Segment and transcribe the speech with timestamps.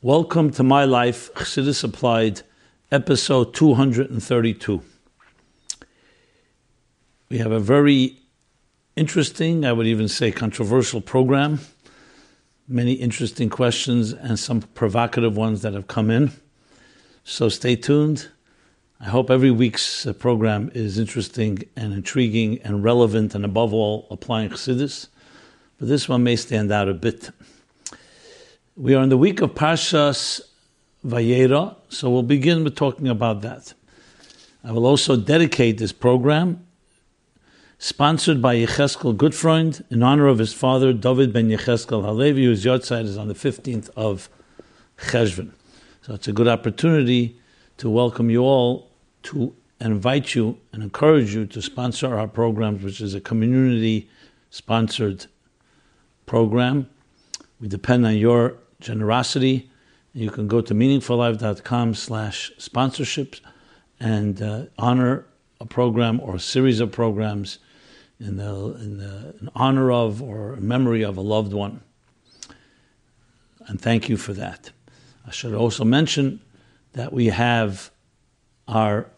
[0.00, 2.42] Welcome to My Life, Chassidus Applied,
[2.92, 4.80] episode 232.
[7.28, 8.16] We have a very
[8.94, 11.58] interesting, I would even say controversial program.
[12.68, 16.30] Many interesting questions and some provocative ones that have come in.
[17.24, 18.28] So stay tuned.
[19.00, 24.06] I hope every week's uh, program is interesting and intriguing and relevant and above all
[24.12, 25.08] applying Chassidus.
[25.76, 27.32] But this one may stand out a bit.
[28.80, 30.40] We are in the week of Parshas
[31.04, 33.74] Vayera, so we'll begin with talking about that.
[34.62, 36.64] I will also dedicate this program,
[37.80, 43.02] sponsored by Yecheskel Goodfreund, in honor of his father, David ben Yecheskel Halevi, whose yahrzeit
[43.02, 44.28] is on the 15th of
[44.96, 45.50] Cheshvan.
[46.02, 47.36] So it's a good opportunity
[47.78, 48.92] to welcome you all
[49.24, 54.08] to invite you and encourage you to sponsor our programs, which is a community
[54.50, 55.26] sponsored
[56.26, 56.88] program.
[57.60, 59.70] We depend on your generosity.
[60.12, 63.40] You can go to meaningfullife.com slash sponsorships
[64.00, 65.26] and uh, honor
[65.60, 67.58] a program or a series of programs
[68.20, 71.80] in, the, in, the, in honor of or memory of a loved one.
[73.66, 74.70] And thank you for that.
[75.26, 76.40] I should also mention
[76.94, 77.90] that we have
[78.66, 79.10] our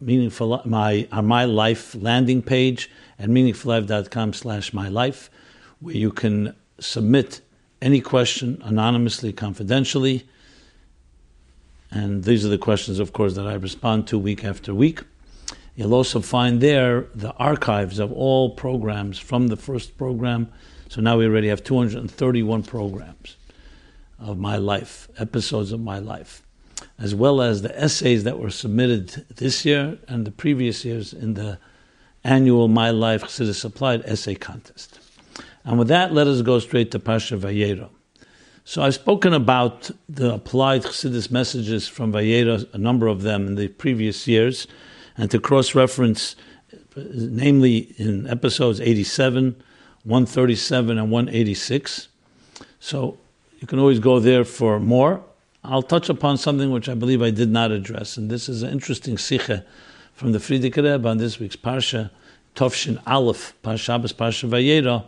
[0.00, 5.30] meaningful my our my life landing page at meaningfullife.com slash my life
[5.80, 7.42] where you can submit
[7.82, 10.26] any question anonymously, confidentially.
[11.90, 15.00] And these are the questions, of course, that I respond to week after week.
[15.74, 20.52] You'll also find there the archives of all programs from the first program.
[20.88, 23.36] So now we already have 231 programs
[24.18, 26.42] of my life, episodes of my life,
[26.98, 31.34] as well as the essays that were submitted this year and the previous years in
[31.34, 31.58] the
[32.22, 34.99] annual My Life Chassidus Applied Essay Contest.
[35.64, 37.88] And with that, let us go straight to Pasha Vayera.
[38.64, 43.54] So I've spoken about the applied Chassidus messages from Vayera, a number of them in
[43.56, 44.66] the previous years,
[45.16, 46.36] and to cross-reference,
[46.96, 49.56] namely in episodes 87,
[50.04, 52.08] 137, and 186.
[52.78, 53.18] So
[53.58, 55.22] you can always go there for more.
[55.62, 58.70] I'll touch upon something which I believe I did not address, and this is an
[58.70, 59.64] interesting sikha
[60.14, 62.10] from the Frierdiker Rebbe on this week's Parsha,
[62.54, 65.04] Tovshin Aleph, Parshabas Parsha Vayera,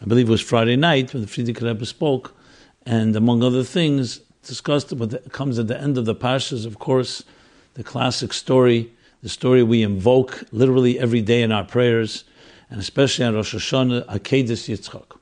[0.00, 2.36] I believe it was Friday night when the Frierdiker Rebbe spoke,
[2.86, 7.24] and among other things, discussed what comes at the end of the Parshas, of course,
[7.74, 8.92] the classic story,
[9.22, 12.24] the story we invoke literally every day in our prayers,
[12.70, 15.18] and especially on Rosh Hashanah, Akedis Yitzchak,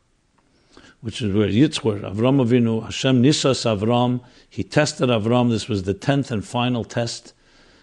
[1.00, 4.20] which is where Yitzchak, Avram Avinu, Hashem Nisas Avram,
[4.50, 7.32] he tested Avram, this was the tenth and final test,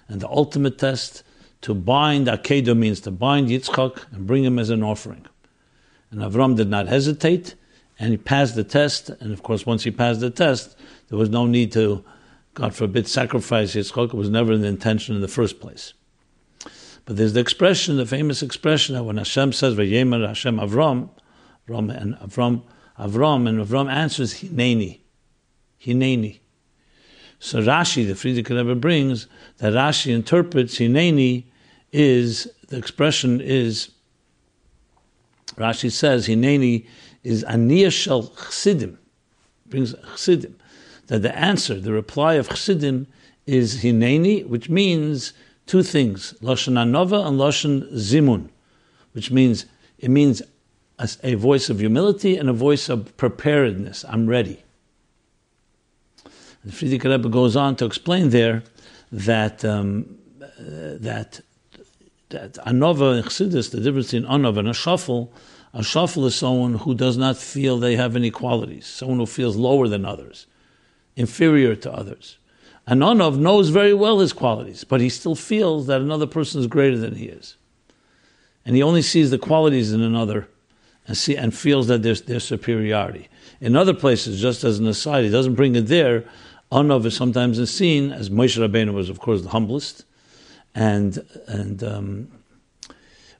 [0.07, 1.23] and the ultimate test,
[1.61, 5.25] to bind, Akedah means to bind Yitzchak and bring him as an offering.
[6.13, 7.55] And Avram did not hesitate,
[7.97, 9.09] and he passed the test.
[9.09, 10.77] And of course, once he passed the test,
[11.09, 12.05] there was no need to,
[12.53, 14.09] God forbid, sacrifice Yitzchak.
[14.09, 15.93] It was never the intention in the first place.
[17.05, 21.09] But there's the expression, the famous expression that when Hashem says, "Vayemer Hashem Avram,"
[21.67, 22.61] Avram and Avram,
[22.99, 24.99] Avram, and Avram answers, "Hineni,
[25.83, 26.41] Hineni."
[27.39, 29.25] So Rashi, the Frierdiker Rebbe brings
[29.57, 31.45] that Rashi interprets Hineni
[31.91, 33.89] is the expression is
[35.55, 36.85] Rashi says Hineni
[37.23, 38.97] is Aniyah Shel Chsidim,
[39.67, 40.55] brings Chsidim.
[41.07, 43.07] That the answer, the reply of Chsidim
[43.45, 45.33] is Hineni, which means
[45.65, 48.49] two things, Lashon Anova and Lashon Zimun,
[49.13, 49.65] which means,
[49.99, 50.41] it means
[50.99, 54.05] a, a voice of humility and a voice of preparedness.
[54.07, 54.63] I'm ready.
[56.63, 58.63] The Frierdiker Rebbe goes on to explain there
[59.11, 61.41] that um, uh, that
[62.33, 65.29] that anova in Chassidus, the difference between anova and a shafel,
[65.73, 69.55] a shafel is someone who does not feel they have any qualities, someone who feels
[69.55, 70.45] lower than others,
[71.15, 72.37] inferior to others.
[72.85, 76.67] An anov knows very well his qualities, but he still feels that another person is
[76.67, 77.55] greater than he is.
[78.65, 80.47] And he only sees the qualities in another
[81.07, 83.29] and, see, and feels that there's their superiority.
[83.61, 86.25] In other places, just as an aside, he doesn't bring it there.
[86.71, 90.05] Anov is sometimes seen as Moshe Rabbeinu was, of course, the humblest,
[90.75, 92.31] and and um,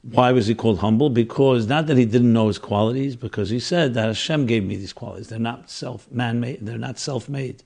[0.04, 1.10] why was he called humble?
[1.10, 4.76] Because not that he didn't know his qualities, because he said that Hashem gave me
[4.76, 5.30] these qualities.
[5.30, 6.60] They're not self man made.
[6.62, 7.64] They're not self made.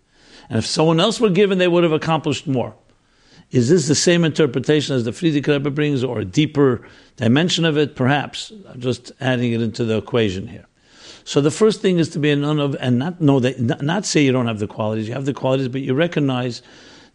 [0.49, 2.75] And if someone else were given, they would have accomplished more.
[3.49, 7.77] Is this the same interpretation as the Frierdiker Rebbe brings, or a deeper dimension of
[7.77, 7.95] it?
[7.95, 8.51] Perhaps.
[8.69, 10.65] I'm just adding it into the equation here.
[11.23, 14.23] So the first thing is to be an anov, and not know that, not say
[14.23, 15.07] you don't have the qualities.
[15.07, 16.61] You have the qualities, but you recognize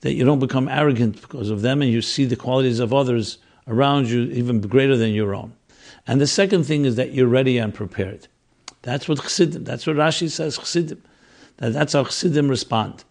[0.02, 3.38] that you don't become arrogant because of them and you see the qualities of others
[3.66, 5.52] around you even greater than your own.
[6.06, 8.28] And the second thing is that you're ready and prepared.
[8.82, 11.02] That's what Chassidim, that's what Rashi says, Chassidim.
[11.58, 13.04] That that's how Chassidim respond.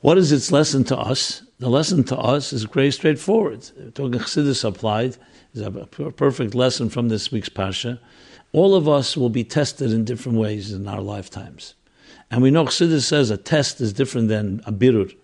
[0.00, 1.42] What is its lesson to us?
[1.58, 3.68] The lesson to us is very straightforward.
[3.94, 5.18] Talking Chassidus applied
[5.52, 7.98] is a perfect lesson from this week's Parsha.
[8.52, 11.74] All of us will be tested in different ways in our lifetimes.
[12.30, 15.14] And we know Chassidus says a test is different than a birur.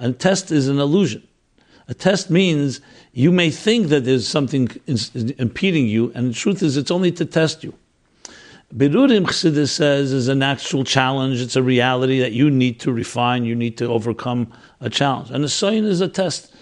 [0.00, 1.26] A test is an illusion.
[1.88, 2.80] A test means
[3.12, 4.68] you may think that there's something
[5.38, 7.74] impeding you, and the truth is it's only to test you.
[8.74, 11.40] Birurim Chassidus says is an actual challenge.
[11.40, 13.44] It's a reality that you need to refine.
[13.44, 15.30] You need to overcome a challenge.
[15.30, 16.54] And the sign is a test.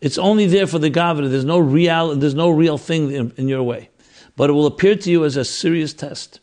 [0.00, 1.28] It's only there for the Gavra.
[1.28, 2.14] There's no real.
[2.14, 3.90] There's no real thing in, in your way,
[4.36, 6.38] but it will appear to you as a serious test.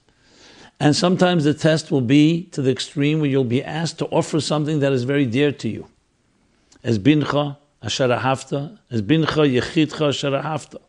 [0.80, 4.42] And sometimes the test will be to the extreme where you'll be asked to offer
[4.42, 5.88] something that is very dear to you.
[6.88, 10.80] As bincha asharahafta, as bincha yechidcha asharahafta.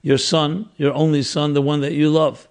[0.00, 2.48] Your son, your only son, the one that you love.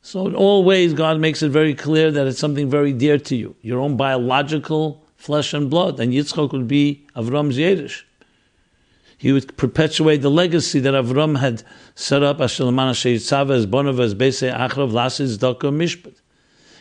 [0.00, 3.34] So in all ways, God makes it very clear that it's something very dear to
[3.34, 5.98] you, your own biological flesh and blood.
[5.98, 8.04] And Yitzchak would be Avram's Yerish.
[9.18, 11.64] He would perpetuate the legacy that Avram had
[11.96, 16.20] set up, as Bonav, as Bese Achrav, Lasis, Daka, Mishpat.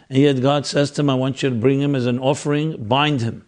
[0.09, 2.85] And yet God says to him, I want you to bring him as an offering,
[2.85, 3.47] bind him.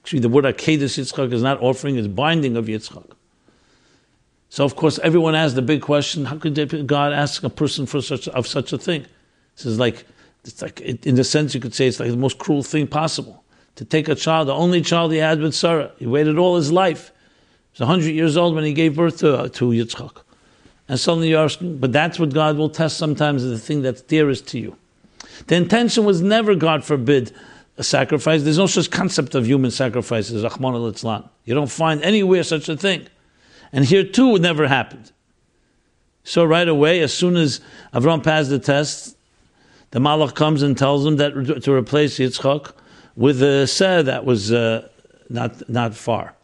[0.00, 3.10] Actually, the word Akedis Yitzchak is not offering, it's binding of Yitzchak.
[4.50, 8.02] So of course everyone asks the big question: How could God ask a person for
[8.02, 9.06] such of such a thing?
[9.56, 10.04] This is like
[10.44, 13.44] it's like in the sense you could say it's like the most cruel thing possible
[13.76, 15.92] to take a child, the only child he had with Sarah.
[15.98, 17.12] He waited all his life.
[17.72, 20.22] He was hundred years old when he gave birth to uh, to Yitzchak,
[20.88, 24.48] and suddenly you're asking, but that's what God will test sometimes the thing that's dearest
[24.48, 24.76] to you.
[25.46, 27.32] The intention was never, God forbid,
[27.78, 28.42] a sacrifice.
[28.42, 32.76] There's no such concept of human sacrifices, Rahman al You don't find anywhere such a
[32.76, 33.06] thing.
[33.72, 35.12] And here too, it never happened.
[36.24, 37.60] So right away, as soon as
[37.94, 39.16] Avram passed the test,
[39.92, 42.72] the Malach comes and tells him that to replace Yitzchak
[43.16, 44.88] with a seh that was uh,
[45.28, 46.34] not, not far.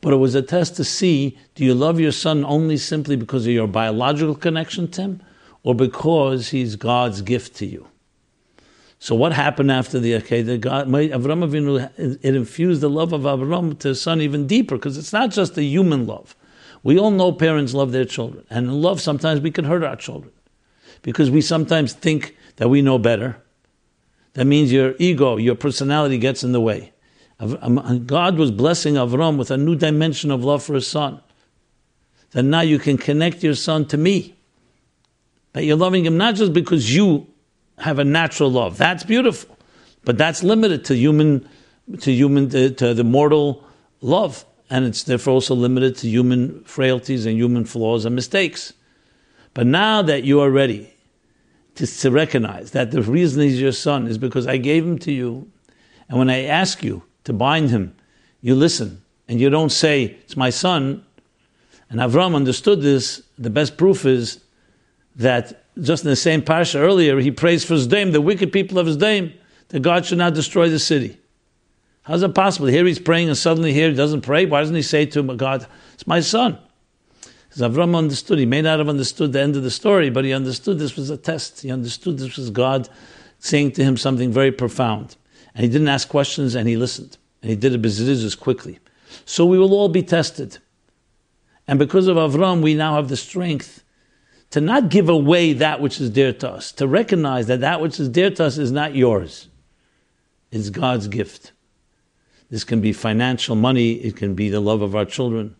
[0.00, 3.46] But it was a test to see do you love your son only simply because
[3.46, 5.22] of your biological connection to him
[5.62, 7.88] or because he's God's gift to you?
[9.02, 10.60] So what happened after the Akedah?
[10.60, 14.96] God, Avram Avinu, it infused the love of Avram to his son even deeper because
[14.96, 16.36] it's not just a human love.
[16.84, 19.96] We all know parents love their children, and in love sometimes we can hurt our
[19.96, 20.32] children
[21.02, 23.42] because we sometimes think that we know better.
[24.34, 26.92] That means your ego, your personality gets in the way.
[27.40, 31.20] Um, God was blessing Avram with a new dimension of love for his son.
[32.30, 34.36] That now you can connect your son to me.
[35.54, 37.26] That you're loving him not just because you
[37.82, 38.78] have a natural love.
[38.78, 39.56] That's beautiful,
[40.04, 41.48] but that's limited to human,
[42.00, 43.64] to human, to, to the mortal
[44.00, 48.72] love, and it's therefore also limited to human frailties and human flaws and mistakes.
[49.52, 50.94] But now that you are ready
[51.74, 55.12] to, to recognize that the reason he's your son is because I gave him to
[55.12, 55.50] you,
[56.08, 57.96] and when I ask you to bind him,
[58.40, 61.04] you listen and you don't say it's my son.
[61.90, 63.22] And Avram understood this.
[63.38, 64.40] The best proof is
[65.16, 68.86] that just in the same parsha earlier, he prays for Zdaim, the wicked people of
[68.86, 69.32] Zdaim,
[69.68, 71.18] that God should not destroy the city.
[72.02, 72.66] How's it possible?
[72.66, 74.44] Here he's praying and suddenly here he doesn't pray.
[74.44, 76.58] Why doesn't he say to him, God, it's my son?
[77.48, 78.38] Because Avram understood.
[78.38, 81.10] He may not have understood the end of the story, but he understood this was
[81.10, 81.62] a test.
[81.62, 82.88] He understood this was God
[83.38, 85.16] saying to him something very profound.
[85.54, 87.18] And he didn't ask questions and he listened.
[87.40, 88.78] And he did it bezrizus quickly.
[89.24, 90.58] So we will all be tested.
[91.68, 93.84] And because of Avram, we now have the strength
[94.52, 97.98] to not give away that which is dear to us, to recognize that that which
[97.98, 99.48] is dear to us is not yours,
[100.50, 101.52] it's God's gift.
[102.50, 105.56] This can be financial money, it can be the love of our children,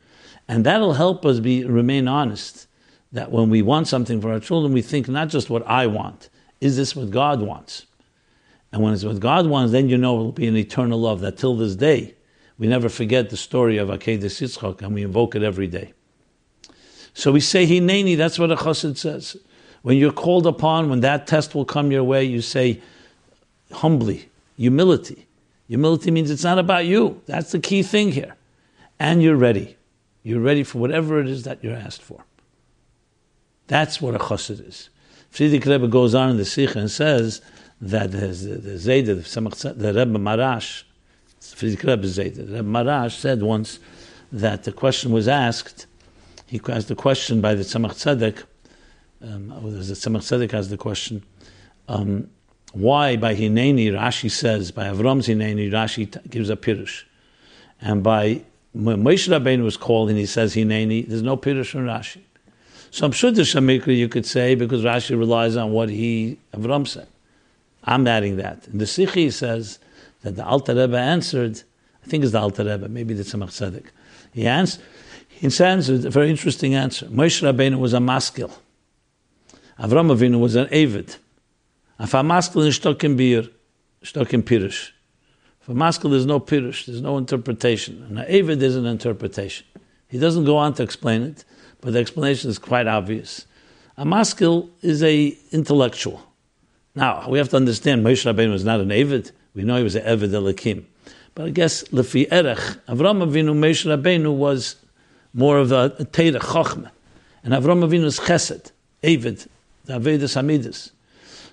[0.47, 2.69] and that'll help us be remain honest.
[3.13, 6.31] That when we want something for our children, we think not just what I want,
[6.61, 7.85] is this what God wants?
[8.73, 11.21] And when it's what God wants, then you know it will be an eternal love
[11.21, 12.15] that till this day,
[12.59, 15.93] we never forget the story of Akedah Yitzchak and we invoke it every day.
[17.15, 19.37] So we say hineni, that's what a chassid says.
[19.83, 22.81] When you're called upon, when that test will come your way, you say
[23.73, 25.27] humbly, humility.
[25.69, 27.21] Humility means it's not about you.
[27.27, 28.37] That's the key thing here.
[28.99, 29.77] And you're ready.
[30.23, 32.25] You're ready for whatever it is that you're asked for.
[33.67, 34.89] That's what a chassid is.
[35.33, 37.41] Frierdiker Rebbe goes on in the Sikha and says
[37.81, 40.85] that the, the Zayda, the, Rebbe Maharash,
[41.41, 43.79] Frierdiker Rebbe Zayda, the Rebbe Maharash said once
[44.31, 45.87] that the question was asked,
[46.53, 48.45] he asked the question by the Tzemach Tzedek,
[49.23, 51.25] um, the Tzemach Tzedek has the question,
[51.89, 52.29] um,
[52.75, 57.05] why by Hineni Rashi says, by Avram's Hineni Rashi t- gives a Pirush.
[57.81, 58.43] And by
[58.75, 62.21] when Moshe Rabbeinu was called and he says Hineni, there's no Pirush from Rashi.
[62.91, 66.87] So I'm sure the Shamikra you could say because Rashi relies on what he, Avram
[66.87, 67.09] said.
[67.85, 68.69] I'm adding that.
[68.69, 69.79] In the Sikhi says
[70.21, 71.63] that the Alter Rebbe answered,
[72.05, 73.87] I think it's the Alter Rebbe, maybe the Tzemach Tzedek.
[74.35, 74.83] He answered,
[75.43, 77.07] he answered a very interesting answer.
[77.07, 78.53] Moshe Rabbeinu was a maskil.
[79.77, 81.17] Avram Avinu was an avid.
[81.99, 83.49] If a maskil is stuck in beer,
[84.05, 84.93] stuck in pirish.
[85.59, 88.05] For maskil, there's no pirish, there's no interpretation.
[88.05, 89.67] And an avid is an interpretation.
[90.07, 91.45] He doesn't go on to explain it,
[91.81, 93.45] but the explanation is quite obvious.
[93.97, 96.23] A maskil is a intellectual.
[96.95, 99.33] Now, we have to understand Moshe Rabbeinu was not an Avid.
[99.55, 100.85] We know he was an Evid Elikim.
[101.35, 104.77] But I guess, Lefi Erech, Avram Avinu, Moshe Rabbeinu was
[105.35, 106.91] more of a, Teira, Chochmah.
[107.45, 108.73] And Avram Avinu is Chesed,
[109.03, 109.47] Avid,
[109.85, 110.93] the Avedis Hamidis.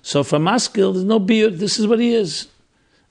[0.02, 1.58] So for Maskil, there's no beard.
[1.58, 2.48] This is what he is.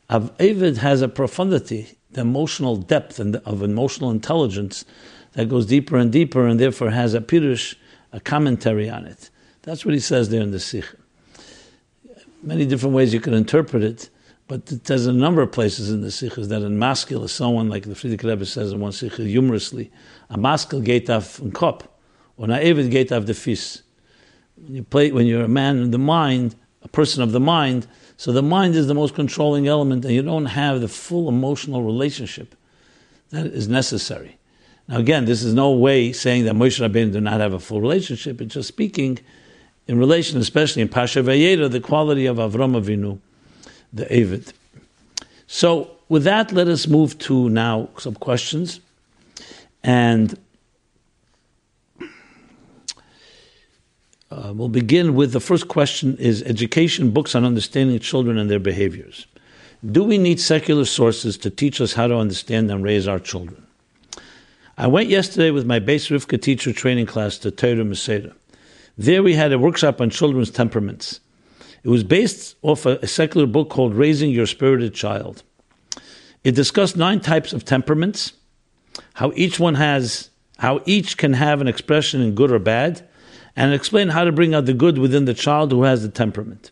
[0.09, 4.85] Avid has a profundity, the emotional depth and of emotional intelligence
[5.33, 7.75] that goes deeper and deeper, and therefore has a pirush,
[8.11, 9.29] a commentary on it.
[9.61, 10.95] That's what he says there in the Sicha
[12.43, 14.09] many different ways you can interpret it,
[14.49, 17.83] but there's a number of places in the Sichos that in maskil is someone, like
[17.83, 19.91] the Frierdiker Rebbe says in one Sicha humorously,
[20.31, 21.87] a maskil geht auf den Kopf,
[22.35, 23.83] or auf the fis.
[24.55, 27.85] When, you play, when you're a man in the mind, a person of the mind,
[28.17, 31.83] so the mind is the most controlling element, and you don't have the full emotional
[31.83, 32.55] relationship
[33.29, 34.39] that is necessary.
[34.87, 37.81] Now, again, this is no way saying that Moshe Rabbeinu did not have a full
[37.81, 38.41] relationship.
[38.41, 39.19] It's just speaking
[39.85, 43.19] in relation, especially in Pasha Vayera, the quality of Avram Avinu,
[43.93, 44.53] the Avid.
[45.47, 48.79] So, with that, let us move to now some questions.
[49.83, 50.37] And
[54.31, 58.59] uh, we'll begin with the first question is education books on understanding children and their
[58.59, 59.27] behaviors.
[59.89, 63.65] Do we need secular sources to teach us how to understand and raise our children?
[64.77, 68.33] I went yesterday with my Beis Rivka teacher training class to Torah Maseda.
[68.97, 71.21] There we had a workshop on children's temperaments.
[71.83, 75.43] It was based off a, secular book called Raising Your Spirited Child.
[76.43, 78.33] It discussed nine types of temperaments,
[79.13, 83.07] how each one has, how each can have an expression in good or bad,
[83.55, 86.71] and explained how to bring out the good within the child who has the temperament.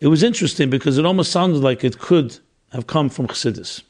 [0.00, 2.38] It was interesting because it almost sounded like it could
[2.72, 3.82] have come from Chassidus.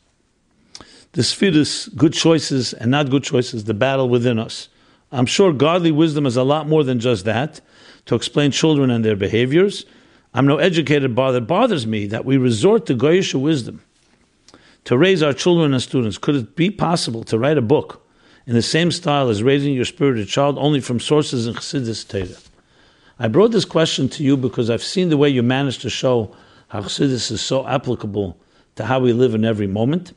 [1.12, 4.68] The Sfiris, good choices and not good choices, the battle within us.
[5.10, 7.60] I'm sure godly wisdom is a lot more than just that
[8.06, 9.84] to explain children and their behaviors.
[10.32, 13.82] I'm no educated, but it bothers me that we resort to Goyish wisdom
[14.84, 16.16] to raise our children and students.
[16.16, 18.06] Could it be possible to write a book
[18.46, 22.38] in the same style as raising your spirited child, only from sources in Chassidus Torah?
[23.18, 26.34] I brought this question to you because I've seen the way you managed to show
[26.68, 28.38] how Chassidus is so applicable
[28.76, 30.12] to how we live in every moment.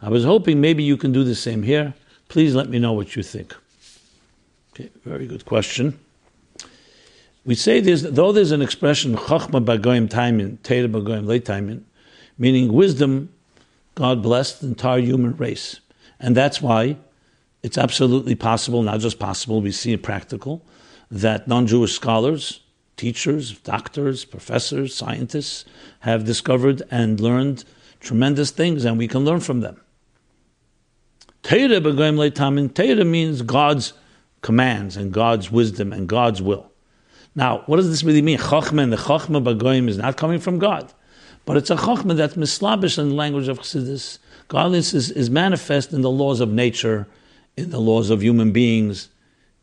[0.00, 1.94] I was hoping maybe you can do the same here.
[2.28, 3.54] Please let me know what you think.
[4.74, 5.98] Okay, very good question.
[7.46, 11.80] We say this, though there's an expression, chachma bagoyim taimin, teira bagoyim le
[12.38, 13.30] meaning wisdom,
[13.94, 15.80] God blessed the entire human race.
[16.18, 16.96] And that's why
[17.62, 20.62] it's absolutely possible, not just possible, we see it practical,
[21.10, 22.60] that non Jewish scholars,
[22.96, 25.64] teachers, doctors, professors, scientists
[26.00, 27.64] have discovered and learned
[28.00, 29.80] tremendous things, and we can learn from them.
[31.42, 33.92] Teira means God's
[34.40, 36.70] commands and God's wisdom and God's will.
[37.34, 38.38] Now, what does this really mean?
[38.38, 40.92] Chachma and the Chachma Bagoyim is not coming from God,
[41.44, 44.18] but it's a Chachma that's mislabish in the language of Chassidus.
[44.48, 47.06] Godliness is, is manifest in the laws of nature,
[47.56, 49.08] in the laws of human beings,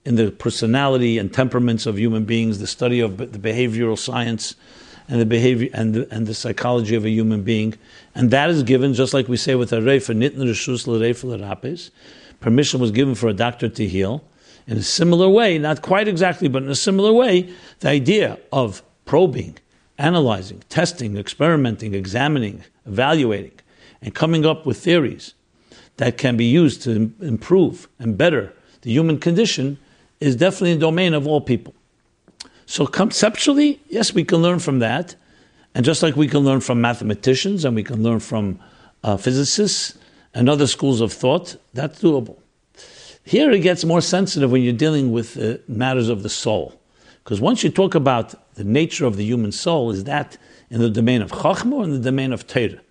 [0.04, 4.56] in the personality and temperaments of human beings, the study of the behavioral science
[5.08, 7.76] and the behavior and the, and the psychology of a human being,
[8.16, 11.92] and that is given just like we say with a reifa nitn reshus l'reif
[12.40, 14.24] Permission was given for a doctor to heal,
[14.72, 18.82] in a similar way, not quite exactly, but in a similar way, the idea of
[19.04, 19.58] probing,
[19.98, 23.52] analyzing, testing, experimenting, examining, evaluating,
[24.02, 25.34] and coming up with theories
[25.98, 29.78] that can be used to improve and better the human condition
[30.20, 31.74] is definitely a domain of all people.
[32.66, 35.16] So conceptually, yes, we can learn from that.
[35.76, 38.60] And just like we can learn from mathematicians and we can learn from
[39.04, 39.98] uh, physicists
[40.34, 42.41] and other schools of thought, that's doable.
[43.24, 46.80] Here it gets more sensitive when you're dealing with uh, matters of the soul.
[47.24, 50.38] Because once you talk about the nature of the human soul, is that
[50.70, 52.82] in the domain of Chachma or in the domain of Torah?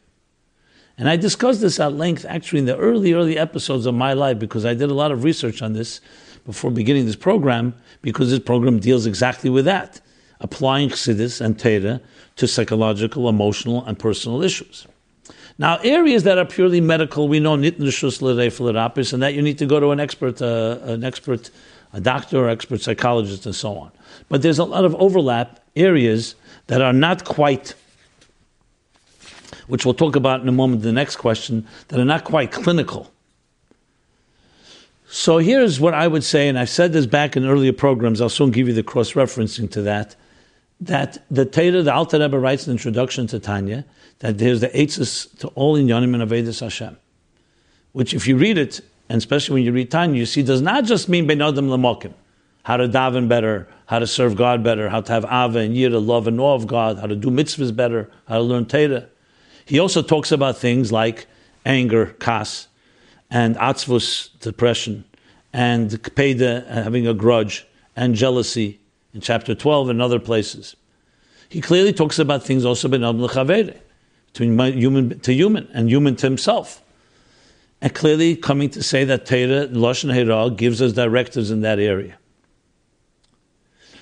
[0.96, 4.38] And I discussed this at length actually in the early, early episodes of my life
[4.38, 6.00] because I did a lot of research on this
[6.44, 10.00] before beginning this program because this program deals exactly with that,
[10.40, 12.00] applying Chassidus and Torah
[12.36, 14.86] to psychological, emotional, and personal issues.
[15.58, 19.66] Now, areas that are purely medical, we know nitnishus l'reif and that you need to
[19.66, 21.50] go to an expert, uh, an expert,
[21.92, 23.92] a doctor or expert psychologist, and so on.
[24.28, 26.34] But there's a lot of overlap areas
[26.68, 27.74] that are not quite,
[29.66, 33.10] which we'll talk about in a moment, the next question, that are not quite clinical.
[35.12, 38.28] So here's what I would say, and I've said this back in earlier programs, I'll
[38.28, 40.14] soon give you the cross referencing to that.
[40.80, 43.84] That the Torah, the Alter Rebbe writes in the introduction to Tanya,
[44.20, 46.96] that there's the Eitzes to all in Yonim and Avedis Hashem.
[47.92, 50.84] Which, if you read it, and especially when you read Tanya, you see does not
[50.84, 52.14] just mean Ben Adam Lamokim,
[52.62, 56.04] how to daven better, how to serve God better, how to have Ava and Yira,
[56.04, 59.08] love and awe of God, how to do mitzvahs better, how to learn Torah.
[59.64, 61.26] He also talks about things like
[61.66, 62.68] anger, kas,
[63.30, 65.04] and atzvus, depression,
[65.52, 68.80] and kpeda, having a grudge, and jealousy
[69.14, 70.76] in chapter 12 and other places.
[71.48, 76.82] He clearly talks about things also between human to human and human to himself.
[77.80, 82.18] And clearly coming to say that Torah, Lashon Hera, gives us directives in that area.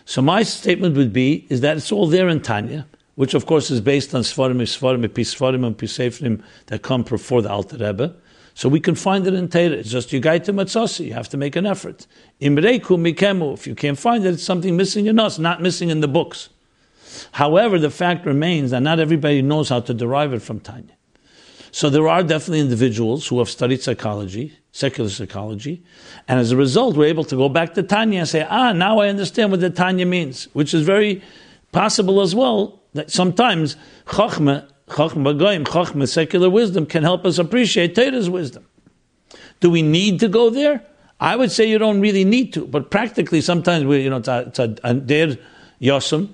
[0.04, 3.70] So my statement would be is that it's all there in Tanya, which of course
[3.70, 8.14] is based on Sfarim, Sfarim, Pisfarim, and Pisefrim that come before the Alter Rebbe.
[8.58, 9.70] So we can find it in Torah.
[9.70, 11.06] It's just you guide to matzasi.
[11.06, 12.08] You have to make an effort.
[12.40, 13.54] Imreiku mikemu.
[13.54, 16.48] If you can't find it, it's something missing in us, not missing in the books.
[17.30, 20.96] However, the fact remains that not everybody knows how to derive it from Tanya.
[21.70, 25.84] So there are definitely individuals who have studied psychology, secular psychology,
[26.26, 28.98] and as a result, we're able to go back to Tanya and say, ah, now
[28.98, 31.22] I understand what the Tanya means, which is very
[31.70, 32.82] possible as well.
[32.94, 38.66] That sometimes Chachma Chachma Goyim, Chachma, secular wisdom, can help us appreciate Torah's wisdom.
[39.60, 40.82] Do we need to go there?
[41.20, 44.58] I would say you don't really need to, but practically sometimes we, you know, it's
[44.58, 45.36] a, der
[45.80, 46.30] yosem,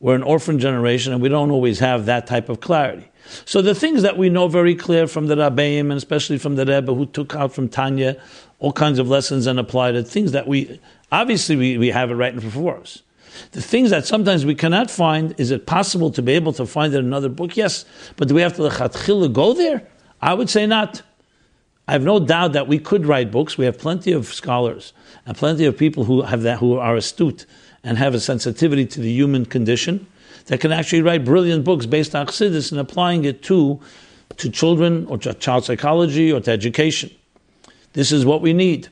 [0.00, 3.08] we're an orphan generation, and we don't always have that type of clarity.
[3.44, 6.64] So the things that we know very clear from the Rabbeim, and especially from the
[6.64, 8.20] Rebbe, who took out from Tanya
[8.58, 10.80] all kinds of lessons and applied it, things that we,
[11.10, 13.02] obviously we, we have it right before us.
[13.52, 16.94] The things that sometimes we cannot find, is it possible to be able to find
[16.94, 17.56] it in another book?
[17.56, 17.84] Yes.
[18.16, 19.86] But do we have to go there?
[20.20, 21.02] I would say not.
[21.88, 23.58] I have no doubt that we could write books.
[23.58, 24.92] We have plenty of scholars
[25.26, 27.44] and plenty of people who have that, who are astute
[27.82, 30.06] and have a sensitivity to the human condition
[30.46, 33.80] that can actually write brilliant books based on Chassidus and applying it to,
[34.36, 37.10] to children or to child psychology or to education.
[37.92, 38.88] This is what we need.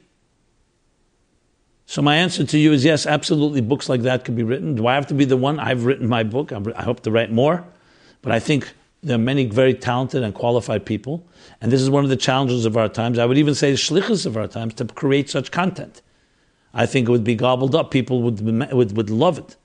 [1.90, 3.60] So my answer to you is yes, absolutely.
[3.60, 4.76] Books like that could be written.
[4.76, 5.58] Do I have to be the one?
[5.58, 6.52] I've written my book.
[6.52, 7.64] I hope to write more,
[8.22, 8.72] but I think
[9.02, 11.26] there are many very talented and qualified people,
[11.60, 13.18] and this is one of the challenges of our times.
[13.18, 16.00] I would even say the shlichus of our times to create such content.
[16.72, 17.90] I think it would be gobbled up.
[17.90, 19.56] People would would, would love it,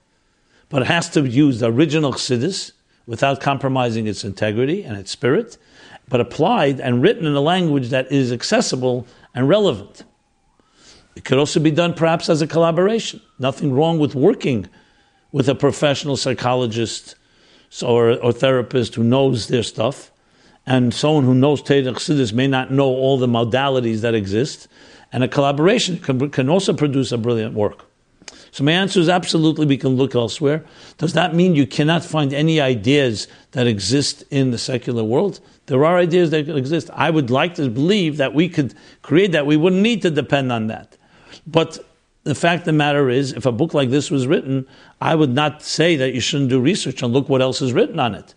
[0.69, 2.71] but it has to use the original chassidus
[3.05, 5.59] without compromising its integrity and its spirit,
[6.09, 10.05] but applied and written in a language that is accessible and relevant.
[11.15, 13.21] It could also be done perhaps as a collaboration.
[13.39, 14.67] Nothing wrong with working
[15.31, 17.15] with a professional psychologist
[17.83, 20.11] or, or therapist who knows their stuff,
[20.65, 24.67] and someone who knows Teda Chassidus may not know all the modalities that exist,
[25.11, 27.85] and a collaboration can, can also produce a brilliant work.
[28.51, 30.63] So my answer is absolutely we can look elsewhere.
[30.97, 35.41] Does that mean you cannot find any ideas that exist in the secular world?
[35.65, 36.89] There are ideas that exist.
[36.93, 39.45] I would like to believe that we could create that.
[39.45, 40.95] We wouldn't need to depend on that.
[41.47, 41.79] But
[42.23, 44.67] the fact of the matter is, if a book like this was written,
[44.99, 47.99] I would not say that you shouldn't do research and look what else is written
[47.99, 48.33] on it.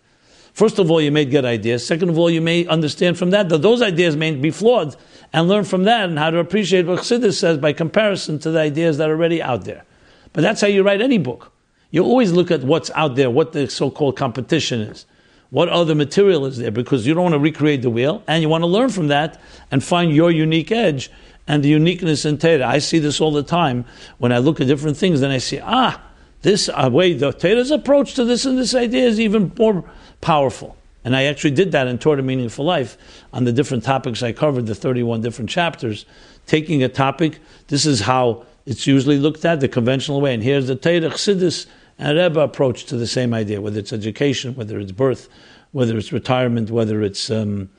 [0.53, 1.85] First of all, you may get ideas.
[1.85, 4.95] Second of all, you may understand from that that those ideas may be flawed
[5.31, 8.59] and learn from that and how to appreciate what Chassidus says by comparison to the
[8.59, 9.85] ideas that are already out there.
[10.33, 11.51] But that's how you write any book.
[11.91, 15.05] You always look at what's out there, what the so-called competition is,
[15.49, 18.49] what other material is there, because you don't want to recreate the wheel, and you
[18.49, 19.41] want to learn from that
[19.71, 21.09] and find your unique edge
[21.49, 22.67] and the uniqueness in Torah.
[22.67, 23.83] I see this all the time
[24.19, 25.99] when I look at different things, then I see, ah,
[26.43, 29.83] this uh, way, the Torah's approach to this and this idea is even more
[30.21, 30.77] powerful.
[31.03, 32.97] And I actually did that in Toward a Meaningful Life
[33.33, 36.05] on the different topics I covered, the 31 different chapters.
[36.45, 40.35] Taking a topic, this is how it's usually looked at, the conventional way.
[40.35, 41.65] And here's the Torah Chassidus
[41.97, 45.27] and Rebbe approach to the same idea, whether it's education, whether it's birth,
[45.71, 47.71] whether it's retirement, whether it's um,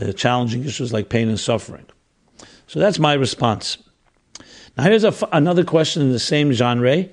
[0.00, 1.86] uh, challenging issues like pain and suffering.
[2.66, 3.78] So that's my response.
[4.76, 7.06] Now, here's another question in the same genre,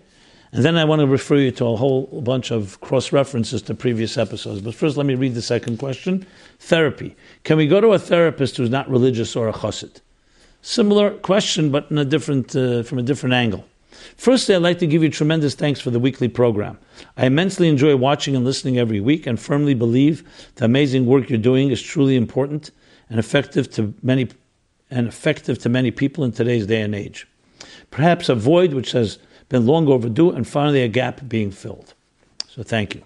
[0.52, 3.74] and then I want to refer you to a whole bunch of cross references to
[3.74, 4.62] previous episodes.
[4.62, 6.26] But first, let me read the second question
[6.60, 7.16] Therapy.
[7.44, 10.02] Can we go to a therapist who's not religious or a chassid?
[10.62, 13.66] Similar question, but a different, uh, from a different angle.
[14.18, 16.78] Firstly, I'd like to give you tremendous thanks for the weekly program.
[17.18, 20.24] I immensely enjoy watching and listening every week and firmly believe
[20.56, 22.72] the amazing work you're doing is truly important
[23.10, 24.28] and effective to many
[24.94, 27.28] and effective to many people in today's day and age.
[27.90, 29.18] Perhaps a void which has
[29.50, 31.94] been long overdue and finally a gap being filled.
[32.48, 33.04] So thank you.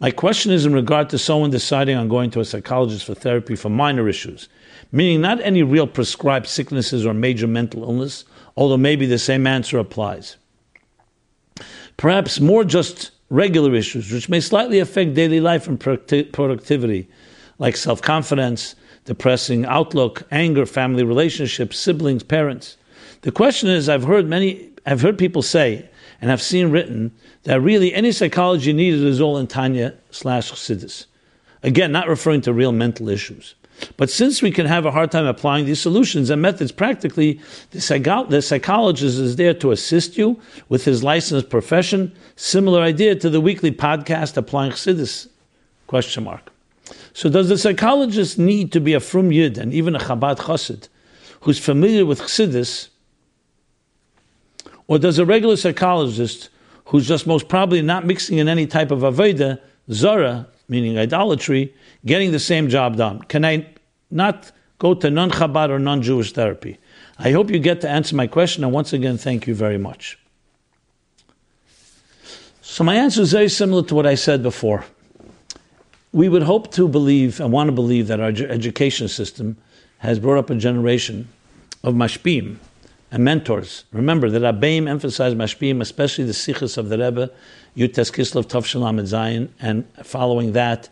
[0.00, 3.54] My question is in regard to someone deciding on going to a psychologist for therapy
[3.54, 4.48] for minor issues,
[4.90, 8.24] meaning not any real prescribed sicknesses or major mental illness,
[8.56, 10.36] although maybe the same answer applies.
[11.96, 17.08] Perhaps more just regular issues, which may slightly affect daily life and productivity,
[17.58, 22.76] like self confidence, depressing outlook, anger, family relationships, siblings, parents.
[23.22, 25.88] The question is I've heard many, I've heard people say,
[26.20, 27.12] and I've seen written
[27.44, 31.06] that really any psychology needed is all in Tanya slash Chassidus.
[31.62, 33.54] Again, not referring to real mental issues.
[33.96, 37.80] But since we can have a hard time applying these solutions and methods practically, the,
[37.80, 42.12] psycho- the psychologist is there to assist you with his licensed profession.
[42.36, 45.28] Similar idea to the weekly podcast applying Chassidus?
[45.88, 46.51] Question mark.
[47.14, 50.88] So does the psychologist need to be a frum yid and even a Chabad chassid
[51.40, 52.88] who's familiar with Chassidus
[54.86, 56.48] or does a regular psychologist
[56.86, 62.32] who's just most probably not mixing in any type of Aveda, Zara, meaning idolatry, getting
[62.32, 63.20] the same job done?
[63.22, 63.66] Can I
[64.10, 66.78] not go to non Chabad or non Jewish therapy?
[67.18, 70.18] I hope you get to answer my question, and once again, thank you very much.
[72.62, 74.84] So, my answer is very similar to what I said before.
[76.12, 79.56] We would hope to believe and want to believe that our education system
[79.98, 81.28] has brought up a generation
[81.82, 82.58] of mashpim,
[83.12, 83.84] and mentors.
[83.92, 87.30] Remember that Abbaim emphasized Mashpim, especially the Sichos of the Rebbe,
[87.76, 90.88] Yutes Kislev Tov Shalom and Zion, and following that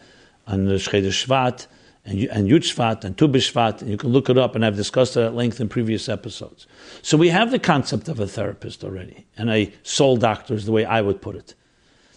[0.47, 1.67] on the Shcheder Shvat
[2.05, 4.77] and, and Yud Shvat and Tu B'Shvat, and you can look it up, and I've
[4.77, 6.67] discussed it at length in previous episodes.
[7.01, 10.73] So we have the concept of a therapist already, and a soul doctor is the
[10.73, 11.55] way I would put it.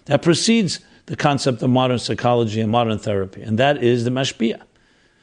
[0.05, 4.61] That precedes the concept of modern psychology and modern therapy, and that is the Mashpia,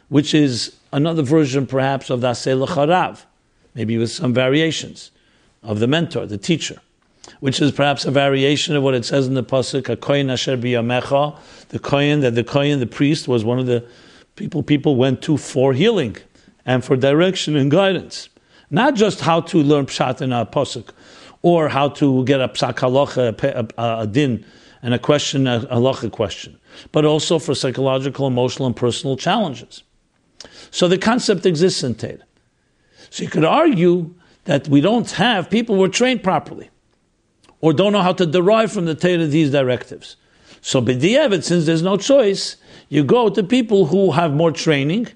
[0.09, 3.27] which is another version perhaps of the Aseh Lecha Rav,
[3.75, 5.11] maybe with some variations
[5.63, 6.81] of the mentor, the teacher,
[7.41, 10.57] which is perhaps a variation of what it says in the pasuk, "A kohen asher
[10.57, 11.37] biyamecha,"
[11.69, 13.85] the kohen that the kohen, the priest, was one of the
[14.37, 16.17] people people went to for healing
[16.67, 18.29] and for direction and guidance,
[18.71, 20.89] not just how to learn pshat in a pasuk
[21.43, 24.45] or how to get a psak halacha, a, a, din,
[24.83, 26.59] and a question, a halacha question,
[26.93, 29.83] but also for psychological, emotional, and personal challenges.
[30.71, 32.19] So the concept exists in Torah.
[33.11, 34.15] So you could argue
[34.45, 36.71] that we don't have people who are trained properly
[37.61, 40.17] or don't know how to derive from the Torah these directives.
[40.63, 42.57] So b'di'evet, since there's no choice,
[42.89, 45.09] you go to people who have more training,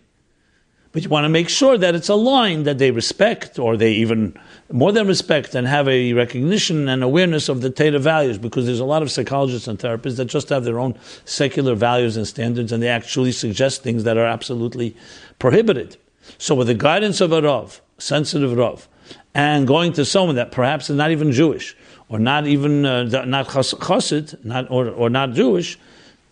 [0.95, 3.93] but you want to make sure that it's a line that they respect, or they
[3.95, 4.33] even
[4.71, 8.79] more than respect and have a recognition and awareness of the Torah values, because there's
[8.79, 12.71] a lot of psychologists and therapists that just have their own secular values and standards,
[12.71, 14.97] and they actually suggest things that are absolutely
[15.41, 15.97] prohibited.
[16.39, 18.89] So with the guidance of a Rav, sensitive Rav,
[19.35, 21.77] and going to someone that perhaps is not even Jewish,
[22.09, 25.77] or not even uh, not chassid, not or, or not Jewish,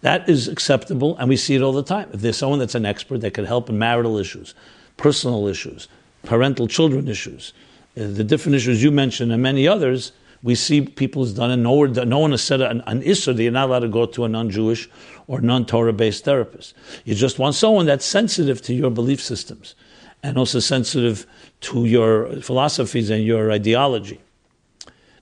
[0.02, 2.10] that is acceptable, and we see it all the time.
[2.12, 4.54] If there's someone that's an expert that can help in marital issues,
[4.96, 5.88] personal issues,
[6.24, 7.52] parental children issues,
[7.96, 10.12] uh, the different issues you mentioned, and many others,
[10.42, 13.42] we see people has done, and no, no one has said an, an issur that
[13.42, 14.90] you're not allowed to go to a non-Jewish
[15.28, 16.74] or non-Torah based therapist.
[17.04, 19.76] You just want someone that's sensitive to your belief systems
[20.24, 21.26] and also sensitive
[21.60, 24.20] to your philosophies and your ideology.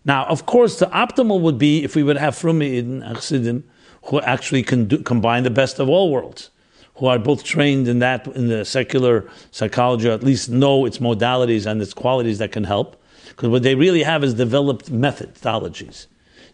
[0.06, 3.64] Now, of course, the optimal would be if we would have Frumid and Chassidim
[4.04, 6.50] who actually can do, combine the best of all worlds,
[6.96, 10.98] who are both trained in that in the secular psychology, or at least know its
[10.98, 12.96] modalities and its qualities that can help.
[13.28, 16.06] Because what they really have is developed methodologies.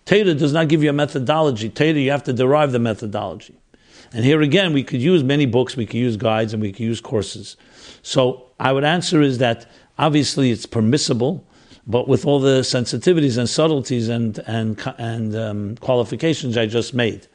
[0.05, 1.69] Torah does not give you a methodology.
[1.69, 3.57] Torah, you have to derive the methodology.
[4.13, 6.85] And here again, we could use many books, we could use guides, and we could
[6.85, 7.57] use courses.
[8.03, 9.67] So I would answer is that
[9.99, 11.45] obviously it's permissible,
[11.87, 17.27] but with all the sensitivities and subtleties and and and um, qualifications I just made.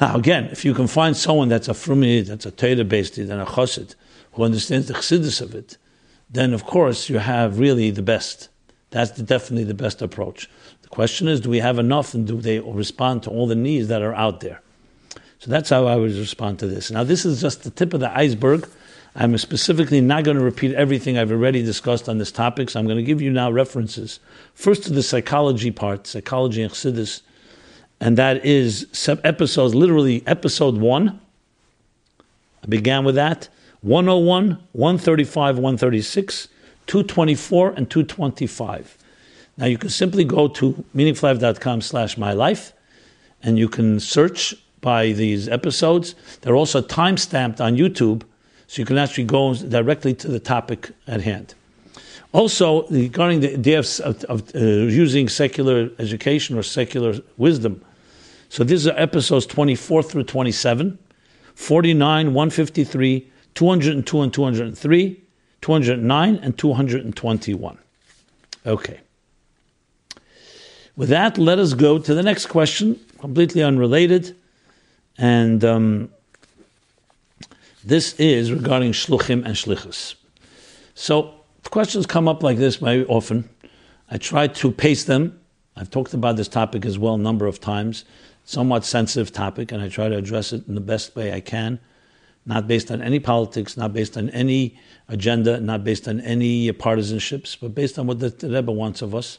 [0.00, 3.32] Now again, if you can find someone that's a frumid, that's a Torah based, and
[3.32, 3.94] a chassid,
[4.32, 5.76] who understands the chassidus of it,
[6.30, 8.48] then of course you have really the best.
[8.90, 10.48] That's the, definitely the best approach.
[10.82, 13.88] The question is, do we have enough, and do they respond to all the needs
[13.88, 14.62] that are out there?
[15.40, 16.90] So that's how I would respond to this.
[16.90, 18.68] Now, this is just the tip of the iceberg.
[19.14, 22.86] I'm specifically not going to repeat everything I've already discussed on this topic, so I'm
[22.86, 24.20] going to give you now references.
[24.54, 27.22] First to the psychology part, psychology and chassidus,
[28.00, 28.86] and that is
[29.24, 31.20] episodes, literally episode one.
[32.62, 33.48] I began with that.
[33.82, 36.48] 101, 135, 136,
[36.86, 38.98] 224, and 225.
[39.56, 42.72] Now you can simply go to meaningfullife.com slash my life
[43.42, 46.14] and you can search by these episodes.
[46.40, 48.22] They're also time stamped on YouTube
[48.68, 51.54] so you can actually go directly to the topic at hand.
[52.32, 57.82] Also, regarding the idea of, of uh, using secular education or secular wisdom
[58.48, 60.98] So these are episodes 24 through 27,
[61.54, 65.22] 49, 153, 202 and 203,
[65.60, 67.78] 209 and 221.
[68.66, 69.00] Okay.
[70.96, 74.36] With that, let us go to the next question, completely unrelated.
[75.16, 76.10] And um,
[77.84, 80.14] this is regarding shluchim and shlichus.
[80.94, 81.34] So
[81.70, 83.48] questions come up like this very often.
[84.10, 85.38] I try to pace them.
[85.76, 88.04] I've talked about this topic as well a number of times.
[88.48, 91.80] Somewhat sensitive topic, and I try to address it in the best way I can,
[92.46, 97.58] not based on any politics, not based on any agenda, not based on any partisanships,
[97.60, 99.38] but based on what the, Rebbe wants of us.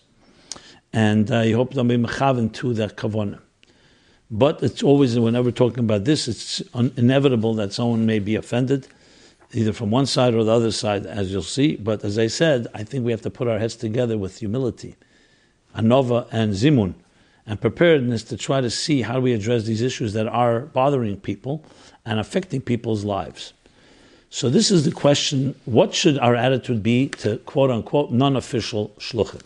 [0.93, 3.39] And I hope that we be mechaven to that kavanah.
[4.29, 8.87] But it's always, whenever talking about this, it's un- inevitable that someone may be offended,
[9.53, 11.77] either from one side or the other side, as you'll see.
[11.77, 14.97] But as I said, I think we have to put our heads together with humility,
[15.75, 16.93] anova and zimun,
[17.49, 21.65] and preparedness to try to see how we address these issues that are bothering people
[22.05, 23.53] and affecting people's lives.
[24.29, 29.41] So this is the question: What should our attitude be to quote unquote non-official shluchim?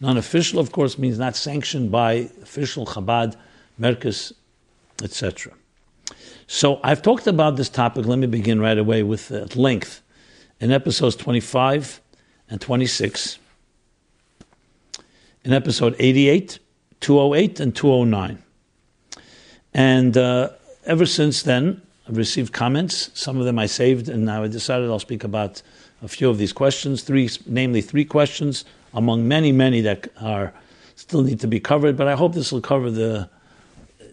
[0.00, 3.36] Non-official, of course, means not sanctioned by official Chabad
[3.80, 4.32] Merkos,
[5.00, 5.52] etc.
[6.48, 8.04] So I've talked about this topic.
[8.04, 10.02] Let me begin right away with uh, at length
[10.58, 12.00] in episodes 25
[12.50, 13.38] and 26,
[15.44, 16.58] in episode 88,
[17.02, 18.42] 208, and 209.
[19.74, 20.50] And uh,
[20.86, 23.10] ever since then, I've received comments.
[23.14, 25.62] Some of them I saved, and now I decided I'll speak about
[26.02, 27.02] a few of these questions.
[27.02, 30.52] Three, namely, three questions among many, many that are
[30.96, 31.96] still need to be covered.
[31.96, 33.28] But I hope this will cover the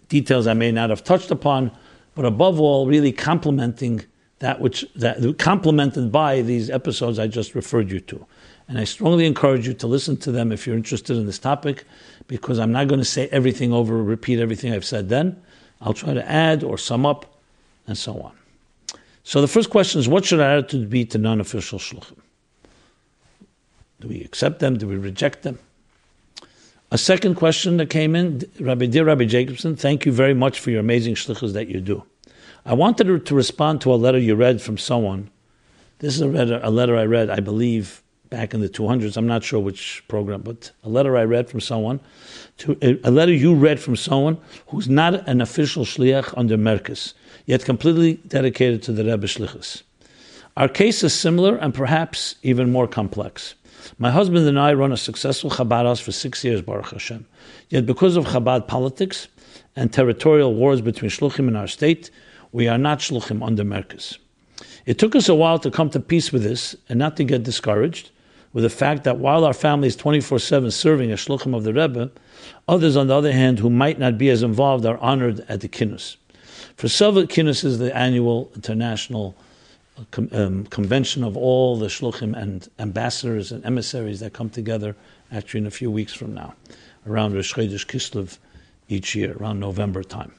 [0.07, 1.71] details I may not have touched upon,
[2.15, 4.05] but above all, really complementing
[4.39, 8.25] that which that complemented by these episodes I just referred you to.
[8.67, 11.85] And I strongly encourage you to listen to them if you're interested in this topic,
[12.29, 15.41] because I'm not going to say everything over, repeat everything I've said then.
[15.81, 17.25] I'll try to add or sum up,
[17.87, 18.31] and so on.
[19.23, 22.19] So the first question is, what should our attitude be to non-official shluchim?
[23.99, 24.77] Do we accept them?
[24.77, 25.57] Do we reject them?
[26.91, 30.69] A second question that came in, Rabbi dear Rabbi Jacobson, thank you very much for
[30.69, 32.03] your amazing shlichus that you do.
[32.63, 35.31] I wanted to respond to a letter you read from someone.
[35.97, 39.17] This is a letter, a letter I read, I believe, back in the 200s.
[39.17, 41.99] I'm not sure which program, but a letter I read from someone,
[42.59, 44.37] to, uh, a letter you read from someone
[44.67, 47.13] who's not an official shliach under Merkos,
[47.45, 49.83] yet completely dedicated to the Rebbe shlichus.
[50.57, 53.55] Our case is similar and perhaps even more complex.
[53.97, 57.25] My husband and I run a successful Chabad house for six years, Baruch Hashem.
[57.69, 59.27] Yet because of Chabad politics
[59.75, 62.11] and territorial wars between Shluchim in our state,
[62.51, 64.17] we are not Shluchim under Merkos.
[64.85, 67.43] It took us a while to come to peace with this and not to get
[67.43, 68.11] discouraged
[68.53, 71.73] with the fact that while our family is 24 7 serving as Shluchim of the
[71.73, 72.11] Rebbe,
[72.67, 75.67] others, on the other hand, who might not be as involved, are honored at the
[75.67, 76.17] Kinnus.
[76.75, 79.35] For several Kinnus is the annual international
[80.31, 84.95] um, convention of all the shluchim and ambassadors and emissaries that come together
[85.31, 86.55] actually in a few weeks from now,
[87.05, 88.37] around Rosh Chodesh Kislev
[88.87, 90.33] each year, around November time.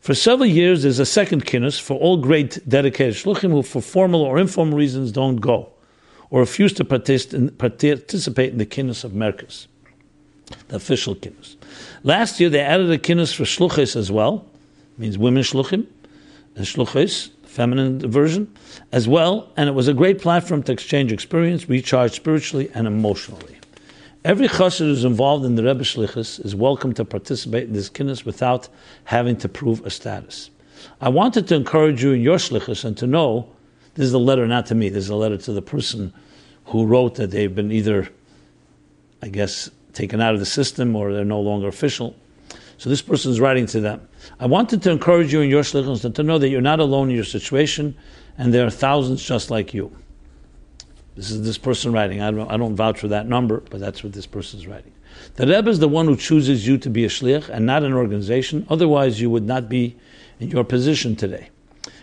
[0.00, 4.22] For several years, there's a second kinnus for all great dedicated shluchim who, for formal
[4.22, 5.72] or informal reasons, don't go
[6.30, 7.40] or refuse to participate
[8.52, 9.66] in the kinnus of Merkos,
[10.68, 11.56] the official kinnus.
[12.02, 14.46] Last year, they added a kinnus for shluchis as well,
[14.98, 15.86] means women shluchim,
[16.54, 18.54] and shluchis, feminine version,
[18.92, 23.56] as well, and it was a great platform to exchange experience, recharge spiritually and emotionally.
[24.24, 28.24] Every chassid who's involved in the Rebbe Shlichus is welcome to participate in this kinnis
[28.24, 28.68] without
[29.04, 30.50] having to prove a status.
[31.00, 33.48] I wanted to encourage you in your Shlichus and to know
[33.96, 36.12] this is a letter not to me, this is a letter to the person
[36.66, 38.08] who wrote that they've been either,
[39.22, 42.14] I guess, taken out of the system or they're no longer official.
[42.78, 44.06] So this person is writing to them.
[44.38, 47.14] I wanted to encourage you in your shlichus to know that you're not alone in
[47.14, 47.96] your situation,
[48.36, 49.90] and there are thousands just like you.
[51.14, 52.20] This is this person writing.
[52.20, 54.92] I don't, I don't vouch for that number, but that's what this person is writing.
[55.36, 57.94] The Rebbe is the one who chooses you to be a shliach and not an
[57.94, 58.66] organization.
[58.68, 59.96] Otherwise, you would not be
[60.38, 61.48] in your position today.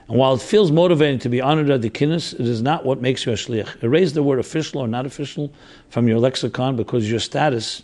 [0.08, 3.02] And while it feels motivating to be honored at the kinnis, it is not what
[3.02, 3.84] makes you a shliach.
[3.84, 5.54] Erase the word official or not official
[5.90, 7.84] from your lexicon because your status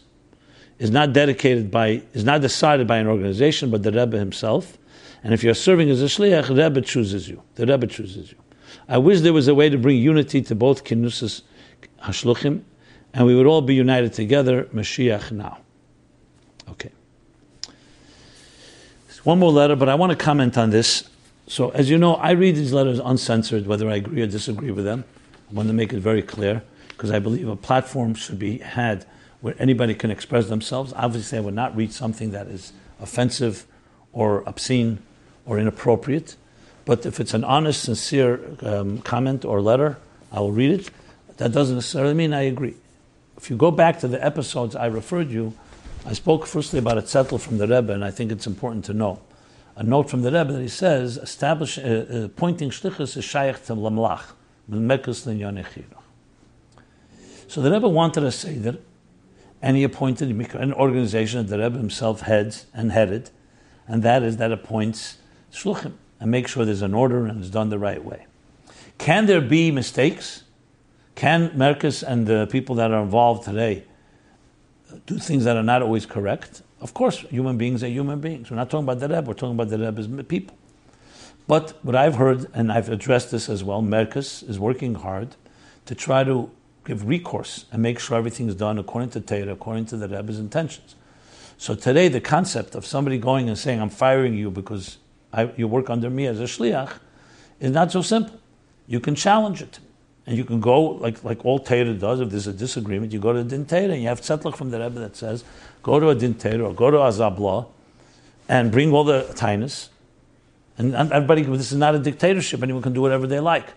[0.79, 4.77] is not dedicated by, is not decided by an organization, but the Rebbe himself.
[5.23, 7.41] And if you're serving as a shliach, the Rebbe chooses you.
[7.55, 8.37] The Rebbe chooses you.
[8.87, 11.41] I wish there was a way to bring unity to both kinnusas
[12.03, 12.61] hashluchim,
[13.13, 14.65] and we would all be united together.
[14.65, 15.59] Mashiach now.
[16.69, 16.91] Okay.
[19.23, 21.09] One more letter, but I want to comment on this.
[21.49, 24.85] So, as you know, I read these letters uncensored, whether I agree or disagree with
[24.85, 25.03] them.
[25.49, 29.07] I want to make it very clear because I believe a platform should be had
[29.41, 30.93] where anybody can express themselves.
[30.95, 33.65] Obviously, I would not read something that is offensive
[34.13, 34.99] or obscene
[35.47, 36.35] or inappropriate.
[36.85, 39.97] But if it's an honest, sincere um, comment or letter,
[40.31, 40.91] I will read it.
[41.37, 42.75] That doesn't necessarily mean I agree.
[43.37, 45.55] If you go back to the episodes I referred you,
[46.05, 48.93] I spoke firstly about a zettel from the Rebbe, and I think it's important to
[48.93, 49.19] know.
[49.79, 53.63] A note from the Rebbe that he says, establish, uh, uh, pointing shlichus is shaykh
[53.67, 54.33] to lamlach,
[57.47, 58.77] So the Rebbe wanted a seder,
[59.61, 63.29] and he appointed an organization that the Rebbe himself heads and headed,
[63.87, 65.19] and that is that appoints
[65.53, 68.27] shluchim and make sure there's an order and it's done the right way.
[68.97, 70.43] Can there be mistakes?
[71.15, 73.85] Can Merkos and the people that are involved today
[75.05, 76.63] do things that are not always correct?
[76.81, 78.49] Of course, human beings are human beings.
[78.49, 80.57] We're not talking about the Rebbe, we're talking about the Rebbe's people.
[81.47, 85.35] But what I've heard, and I've addressed this as well, Merkos is working hard
[85.85, 86.49] to try to
[86.85, 90.39] give recourse and make sure everything is done according to Torah, according to the Rebbe's
[90.39, 90.95] intentions.
[91.57, 94.97] So today, the concept of somebody going and saying, I'm firing you because
[95.33, 96.93] I, you work under me as a shliach
[97.59, 98.39] is not so simple.
[98.87, 99.79] You can challenge it.
[100.25, 103.33] And you can go, like, like all Torah does, if there's a disagreement, you go
[103.33, 105.43] to Din Torah and you have tzedlach from the Rebbe that says,
[105.83, 107.67] go to a Din Torah or go to Azabla
[108.47, 109.89] and bring all the tainus.
[110.77, 112.63] And everybody, this is not a dictatorship.
[112.63, 113.67] Anyone can do whatever they like.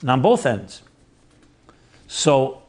[0.00, 0.82] And on both ends.
[2.06, 2.62] So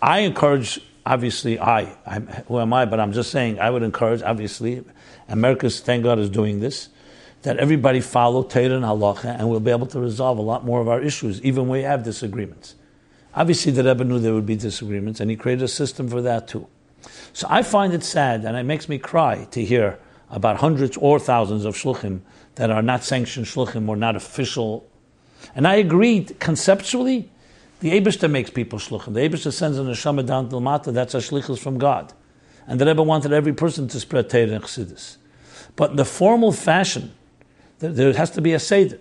[0.00, 2.84] I encourage, obviously, I, I'm, who am I?
[2.84, 4.84] But I'm just saying, I would encourage, obviously,
[5.28, 6.88] Merkos, thank God, is doing this,
[7.42, 10.80] that everybody follow Torah and Halacha, and we'll be able to resolve a lot more
[10.80, 12.76] of our issues, even when we have disagreements.
[13.34, 16.48] Obviously, the Rebbe knew there would be disagreements, and he created a system for that
[16.48, 16.68] too.
[17.32, 19.98] So I find it sad, and it makes me cry to hear
[20.30, 22.20] about hundreds or thousands of shluchim
[22.56, 24.86] that are not sanctioned shluchim or not official.
[25.54, 27.30] And I agreed conceptually
[27.80, 29.14] the Abishta makes people shluchim.
[29.14, 30.92] The Abishta sends an neshama down to mata.
[30.92, 32.12] That's a shlichus from God.
[32.66, 35.18] And the Rebbe wanted every person to spread Torah and Chassidus.
[35.76, 37.12] But in the formal fashion,
[37.78, 38.98] there has to be a seder.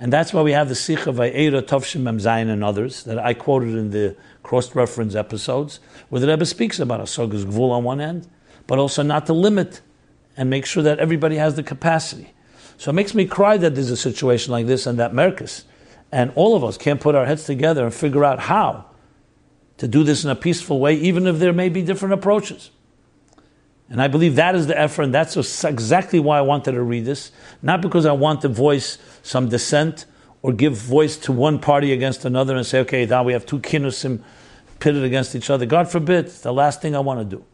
[0.00, 3.34] And that's why we have the Sicha of Vayera, Tovshim, Memzayin, and others that I
[3.34, 8.00] quoted in the cross-reference episodes, where the Rebbe speaks about a Sogas Gvul on one
[8.00, 8.28] end,
[8.66, 9.80] but also not to limit
[10.36, 12.32] and make sure that everybody has the capacity.
[12.78, 15.64] So it makes me cry that there's a situation like this and that Merkos.
[16.12, 18.86] and all of us can't put our heads together and figure out how
[19.78, 22.70] to do this in a peaceful way, even if there may be different approaches.
[23.88, 27.04] And I believe that is the effort, and that's exactly why I wanted to read
[27.04, 27.32] this.
[27.62, 30.06] Not because I want to voice some dissent
[30.42, 33.58] or give voice to one party against another and say, okay, now we have two
[33.58, 34.22] kinusim
[34.78, 35.66] pitted against each other.
[35.66, 37.44] God forbid, the last thing I want to do.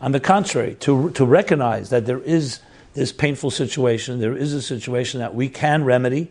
[0.00, 2.60] On the contrary, to, to recognize that there is
[2.94, 6.30] this painful situation, there is a situation that we can remedy,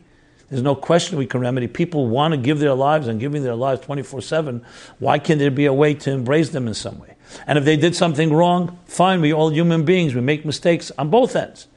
[0.52, 1.70] there's no question we can remedy.
[1.70, 4.66] People want to give their lives and giving their lives 24 7.
[5.00, 7.16] Why can't there be a way to embrace them in some way?
[7.48, 11.10] And if they did something wrong, fine, we all human beings, we make mistakes on
[11.10, 11.68] both ends.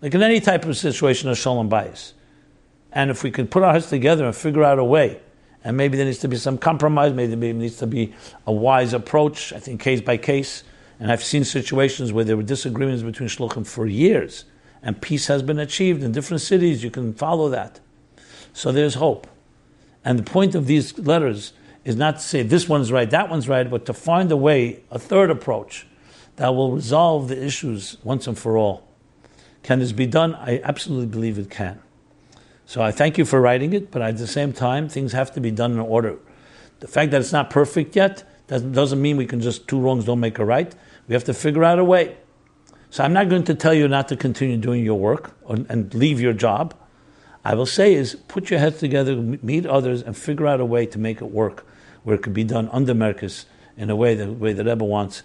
[0.00, 2.14] Like in any type of situation of shalom bias.
[2.92, 5.20] And if we can put our heads together and figure out a way,
[5.64, 8.14] and maybe there needs to be some compromise, maybe there needs to be
[8.46, 10.62] a wise approach, I think case by case.
[11.00, 14.44] And I've seen situations where there were disagreements between shluchim for years
[14.82, 16.82] and peace has been achieved in different cities.
[16.82, 17.80] You can follow that.
[18.52, 19.26] So there's hope.
[20.04, 21.52] And the point of these letters
[21.84, 24.82] is not to say this one's right, that one's right, but to find a way,
[24.90, 25.86] a third approach
[26.36, 28.86] that will resolve the issues once and for all.
[29.62, 30.34] Can this be done?
[30.34, 31.80] I absolutely believe it can.
[32.68, 35.40] So I thank you for writing it, but at the same time, things have to
[35.40, 36.18] be done in order.
[36.80, 40.20] The fact that it's not perfect yet doesn't, mean we can just two wrongs don't
[40.20, 40.74] make a right.
[41.08, 42.18] We have to figure out a way.
[42.90, 46.20] So I'm not going to tell you not to continue doing your work and leave
[46.20, 46.74] your job.
[47.42, 50.84] I will say is put your heads together, meet others, and figure out a way
[50.84, 51.66] to make it work
[52.02, 53.46] where it could be done under Merkos
[53.78, 55.22] in a way the way the Rebbe wants.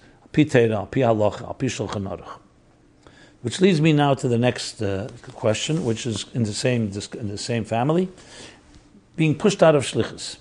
[3.44, 7.28] Which leads me now to the next uh, question, which is in the same in
[7.28, 8.10] the same family,
[9.16, 10.38] being pushed out of shlichus.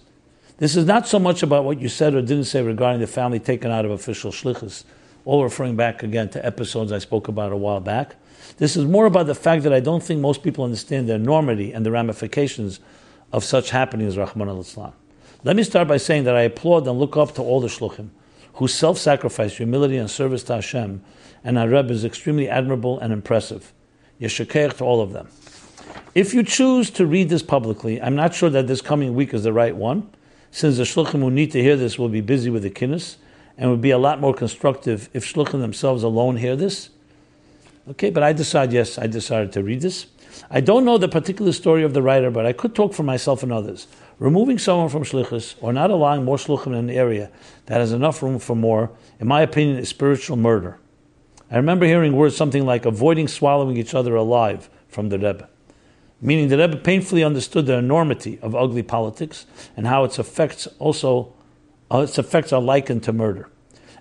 [0.58, 3.40] This is not so much about what you said or didn't say regarding the family
[3.40, 4.84] taken out of official shlichus
[5.24, 8.16] all referring back again to episodes I spoke about a while back.
[8.58, 11.72] This is more about the fact that I don't think most people understand the enormity
[11.72, 12.80] and the ramifications
[13.32, 14.92] of such happenings, Rachmana litzlan.
[15.44, 18.10] Let me start by saying that I applaud and look up to all the shluchim,
[18.54, 21.02] whose self sacrifice, humility, and service to Hashem
[21.44, 23.72] and our Rebbe is extremely admirable and impressive.
[24.20, 25.28] Yeshakech to all of them.
[26.14, 29.44] If you choose to read this publicly, I'm not sure that this coming week is
[29.44, 30.10] the right one,
[30.50, 33.16] since the shluchim who need to hear this will be busy with the kinnis
[33.56, 36.90] and would be a lot more constructive if shluchim themselves alone hear this.
[37.90, 40.06] Okay, but I decide, yes, I decided to read this.
[40.50, 43.42] I don't know the particular story of the writer, but I could talk for myself
[43.42, 43.86] and others.
[44.18, 47.30] Removing someone from shlichus or not allowing more shluchim in an area
[47.66, 50.78] that has enough room for more, in my opinion, is spiritual murder.
[51.52, 55.50] I remember hearing words something like avoiding swallowing each other alive from the Rebbe,
[56.18, 59.44] meaning the Rebbe painfully understood the enormity of ugly politics
[59.76, 61.34] and how its effects also
[61.90, 63.50] uh, its effects are likened to murder.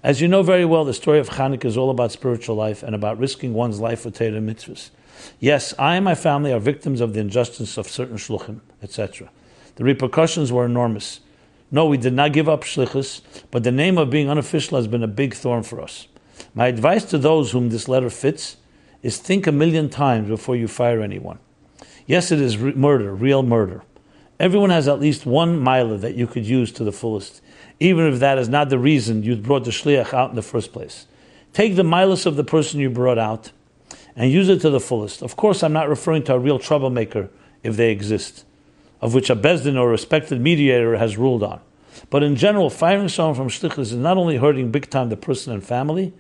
[0.01, 2.95] As you know very well, the story of Chanukah is all about spiritual life and
[2.95, 4.89] about risking one's life for Torah mitzvahs.
[5.41, 9.29] Yes, I and my family are victims of the injustice of certain shluchim, etc.
[9.75, 11.19] The repercussions were enormous.
[11.69, 13.21] No, we did not give up shlichus,
[13.51, 16.07] but the name of being unofficial has been a big thorn for us.
[16.53, 18.57] My advice to those whom this letter fits
[19.01, 21.39] is think a million times before you fire anyone.
[22.05, 23.83] Yes, it is re- murder, real murder.
[24.39, 27.41] Everyone has at least one mila that you could use to the fullest,
[27.79, 30.73] even if that is not the reason you brought the shliach out in the first
[30.73, 31.05] place.
[31.53, 33.51] Take the milas of the person you brought out
[34.15, 35.21] and use it to the fullest.
[35.21, 37.29] Of course, I'm not referring to a real troublemaker
[37.63, 38.45] if they exist,
[38.99, 41.61] of which a Besdin or respected mediator has ruled on.
[42.11, 45.53] But in general, firing someone from shlichus is not only hurting big time the person
[45.53, 46.13] and family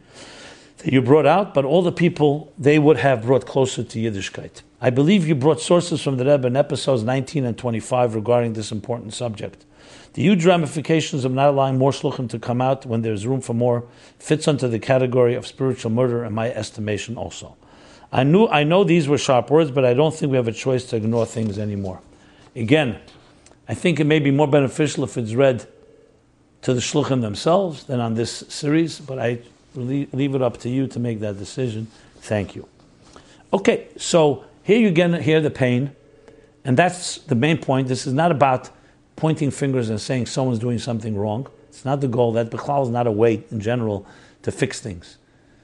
[0.77, 4.61] that you brought out, but all the people they would have brought closer to Yiddishkeit.
[4.79, 8.71] I believe you brought sources from the Rebbe in episodes 19 and 25 regarding this
[8.71, 9.65] important subject.
[10.13, 13.53] The huge ramifications of not allowing more shluchim to come out when there's room for
[13.53, 13.83] more
[14.17, 17.57] fits under the category of spiritual murder in my estimation also.
[18.13, 20.53] I knew I know these were sharp words, but I don't think we have a
[20.53, 21.99] choice to ignore things anymore.
[22.55, 22.97] Again,
[23.67, 25.67] I think it may be more beneficial if it's read
[26.61, 29.39] to the shluchim themselves than on this series, but I
[29.75, 31.87] leave it up to you to make that decision.
[32.17, 32.67] Thank you.
[33.53, 35.95] Okay, so here you again hear the pain,
[36.63, 37.87] and that's the main point.
[37.87, 38.69] This is not about
[39.15, 41.47] pointing fingers and saying someone's doing something wrong.
[41.69, 42.33] It's not the goal.
[42.33, 44.05] That Bechlal is not a way in general
[44.43, 45.17] to fix things.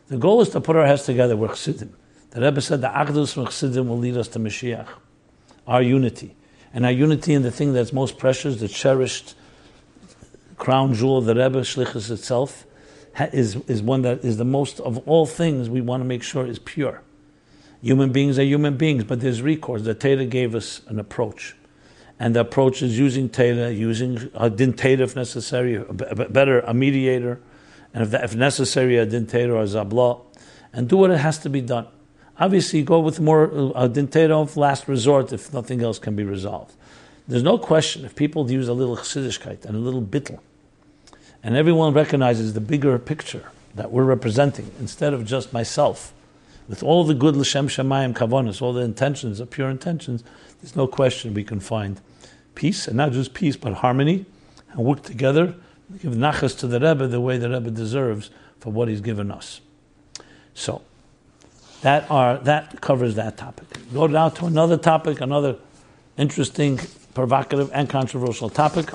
[0.08, 1.96] The goal is to put our heads together We're Chassidim.
[2.32, 4.88] The Rebbe said the Achdus from will lead us to Mashiach,
[5.66, 6.36] our unity.
[6.74, 9.36] And our unity in the thing that's most precious, the cherished
[10.58, 12.66] crown jewel of the Rebbe, Shlichus itself,
[13.32, 16.46] is, is one that is the most of all things we want to make sure
[16.46, 17.02] is pure.
[17.82, 19.84] Human beings are human beings, but there's recourse.
[19.84, 21.56] The Torah gave us an approach.
[22.20, 25.84] And the approach is using Torah, using a din if necessary,
[26.30, 27.40] better a mediator,
[27.94, 30.22] and if, if necessary a din or a zabla,
[30.74, 31.88] and do what it has to be done.
[32.40, 36.24] Obviously, go with more uh, a din of last resort if nothing else can be
[36.24, 36.76] resolved.
[37.28, 40.40] There's no question if people use a little chassidishkeit and a little bittel,
[41.44, 46.14] and everyone recognizes the bigger picture that we're representing instead of just myself,
[46.68, 50.24] with all the good l'shem shemayim kavonis, all the intentions, the pure intentions,
[50.62, 52.02] there's no question we can find
[52.56, 54.26] peace, and not just peace, but harmony,
[54.72, 55.56] and work together,
[56.02, 58.30] give nachas to the Rebbe the way the Rebbe deserves
[58.60, 59.62] for what he's given us.
[60.54, 60.82] So,
[61.82, 63.68] that are that covers that topic.
[63.94, 65.58] Go now to another topic, another
[66.18, 66.80] interesting,
[67.14, 68.90] provocative, and controversial topic.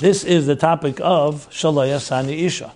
[0.00, 2.72] This is the topic of Shalaya Sani Isha.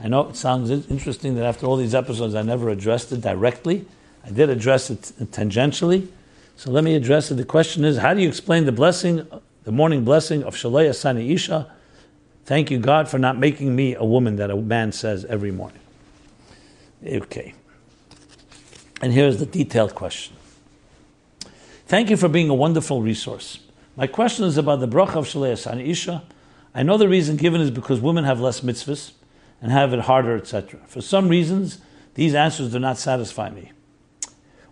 [0.00, 3.84] I know it sounds interesting that after all these episodes I never addressed it directly.
[4.24, 5.00] I did address it
[5.32, 6.06] tangentially.
[6.56, 7.34] So let me address it.
[7.34, 9.26] The question is, how do you explain the blessing,
[9.64, 11.68] the morning blessing of Shalaya Sani Isha?
[12.44, 15.80] Thank you, God, for not making me a woman that a man says every morning.
[17.04, 17.54] Okay.
[19.02, 20.36] And here's the detailed question.
[21.88, 23.58] Thank you for being a wonderful resource.
[23.96, 26.24] My question is about the bracha of Shalei Sani Isha.
[26.74, 29.12] I know the reason given is because women have less mitzvahs
[29.62, 30.80] and have it harder, etc.
[30.86, 31.78] For some reasons,
[32.14, 33.70] these answers do not satisfy me.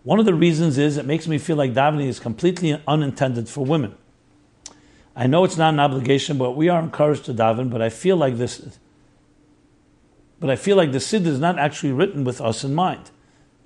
[0.02, 3.64] One of the reasons is it makes me feel like davening is completely unintended for
[3.64, 3.94] women.
[5.14, 7.70] I know it's not an obligation, but we are encouraged to daven.
[7.70, 8.78] But I feel like this,
[10.40, 13.12] but I feel like the siddur is not actually written with us in mind,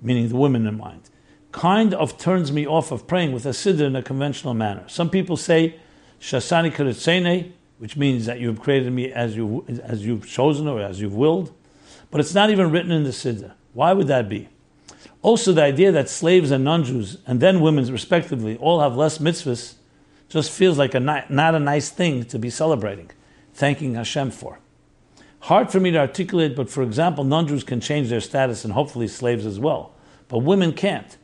[0.01, 1.09] meaning the women in mind.
[1.57, 4.83] Kind of turns me off of praying with a siddur in a conventional manner.
[4.85, 5.79] Some people say
[6.21, 10.79] shasani kiritzene, which means that you have created me as you as you've chosen or
[10.79, 11.51] as you've willed,
[12.11, 13.53] but it's not even written in the siddur.
[13.73, 14.49] Why would that be?
[15.23, 19.77] Also, the idea that slaves and non-Jews and then women, respectively, all have less mitzvahs,
[20.29, 23.09] just feels like a not a nice thing to be celebrating,
[23.55, 24.59] thanking Hashem for.
[25.39, 29.07] Hard for me to articulate, but for example, non-Jews can change their status and hopefully
[29.07, 29.95] slaves as well,
[30.27, 31.17] but women can't.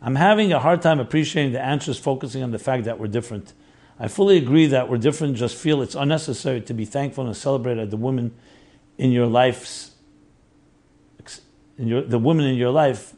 [0.00, 3.52] I'm having a hard time appreciating the answers focusing on the fact that we're different.
[3.98, 7.78] I fully agree that we're different, just feel it's unnecessary to be thankful and celebrate
[7.78, 8.32] at the women
[8.96, 9.92] in your lives,
[11.76, 13.14] in your, the women in your life,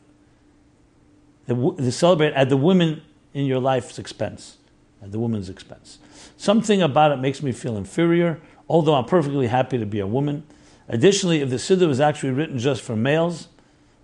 [1.47, 3.03] the, the celebrate at the women
[3.35, 4.57] in your life's expense,
[5.03, 5.99] at the woman's expense.
[6.37, 10.45] Something about it makes me feel inferior, although I'm perfectly happy to be a woman.
[10.89, 13.49] Additionally, if the Siddur was actually written just for males,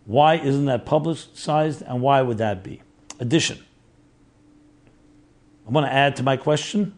[0.07, 2.81] why isn't that publicized and why would that be?
[3.21, 3.59] Addition.
[5.67, 6.95] I want to add to my question.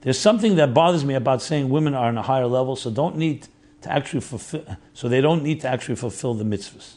[0.00, 3.16] There's something that bothers me about saying women are on a higher level, so don't
[3.16, 3.48] need
[3.82, 4.64] to actually fulfill,
[4.94, 6.94] so they don't need to actually fulfill the mitzvahs.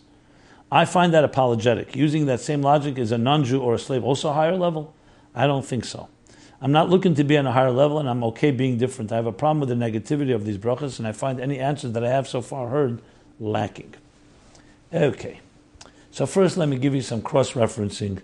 [0.72, 1.96] I find that apologetic.
[1.96, 4.94] Using that same logic, is a non-Jew or a slave also a higher level?
[5.36, 6.08] I don't think so.
[6.62, 9.12] I'm not looking to be on a higher level, and I'm okay being different.
[9.12, 11.94] I have a problem with the negativity of these brachas, and I find any answers
[11.94, 13.02] that I have so far heard
[13.40, 13.96] lacking.
[14.94, 15.40] Okay.
[16.12, 18.22] So first, let me give you some cross-referencing,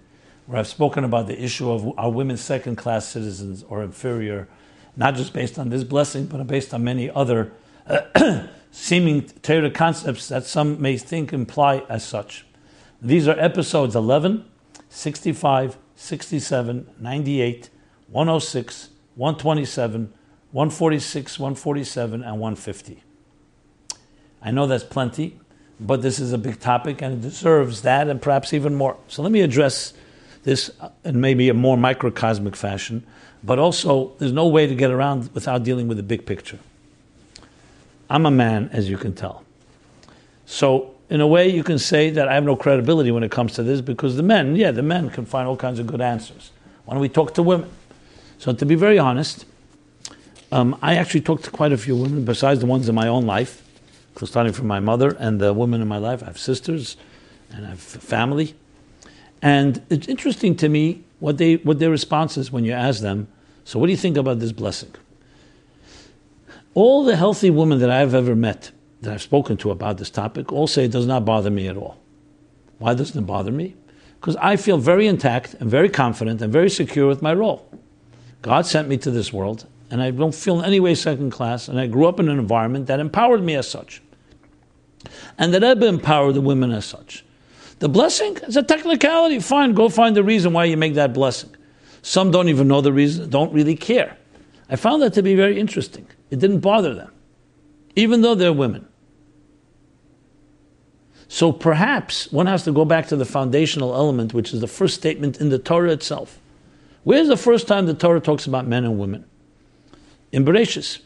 [0.47, 4.47] where I've spoken about the issue of are women second-class citizens or inferior,
[4.95, 7.51] not just based on this blessing, but based on many other
[8.72, 12.45] seeming Torah concepts that some may think imply as such.
[12.99, 14.45] These are episodes 11,
[14.89, 17.70] 65, 67, 98,
[18.07, 20.13] 106, 127,
[20.51, 23.03] 146, 147, and 150.
[24.41, 25.39] I know that's plenty,
[25.80, 28.97] but this is a big topic and it deserves that and perhaps even more.
[29.07, 29.93] So let me address
[30.43, 30.71] this
[31.03, 33.05] in maybe a more microcosmic fashion,
[33.43, 36.59] but also there's no way to get around without dealing with the big picture.
[38.09, 39.43] I'm a man, as you can tell.
[40.45, 43.53] So, in a way, you can say that I have no credibility when it comes
[43.53, 46.51] to this because the men, yeah, the men can find all kinds of good answers.
[46.86, 47.69] Why don't we talk to women?
[48.38, 49.45] So, to be very honest,
[50.51, 53.26] um, I actually talked to quite a few women besides the ones in my own
[53.26, 53.63] life,
[54.24, 56.24] starting from my mother and the women in my life.
[56.24, 56.95] I have sisters
[57.51, 58.55] and I have family.
[59.41, 63.28] And it's interesting to me what, they, what their response is when you ask them,
[63.63, 64.93] So, what do you think about this blessing?
[66.74, 70.51] All the healthy women that I've ever met, that I've spoken to about this topic,
[70.51, 71.97] all say it does not bother me at all.
[72.80, 73.76] Why doesn't it bother me?
[74.20, 77.70] Because I feel very intact and very confident and very secure with my role.
[78.41, 81.68] God sent me to this world, and I don't feel in any way second class,
[81.68, 84.01] and I grew up in an environment that empowered me as such.
[85.38, 87.24] And that Rebbe empowered the women as such.
[87.80, 89.39] The blessing is a technicality.
[89.39, 91.56] Fine, go find the reason why you make that blessing.
[92.01, 94.18] Some don't even know the reason, don't really care.
[94.70, 96.08] I found that to be very interesting.
[96.30, 97.12] It didn't bother them,
[97.95, 98.88] even though they're women.
[101.28, 104.95] So perhaps one has to go back to the foundational element, which is the first
[104.95, 106.39] statement in the Torah itself.
[107.03, 109.26] Where's the first time the Torah talks about men and women?
[110.32, 111.01] In Bereshis,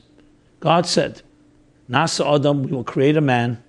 [0.59, 1.21] God said,
[1.89, 3.61] Nasa Adam, we will create a man,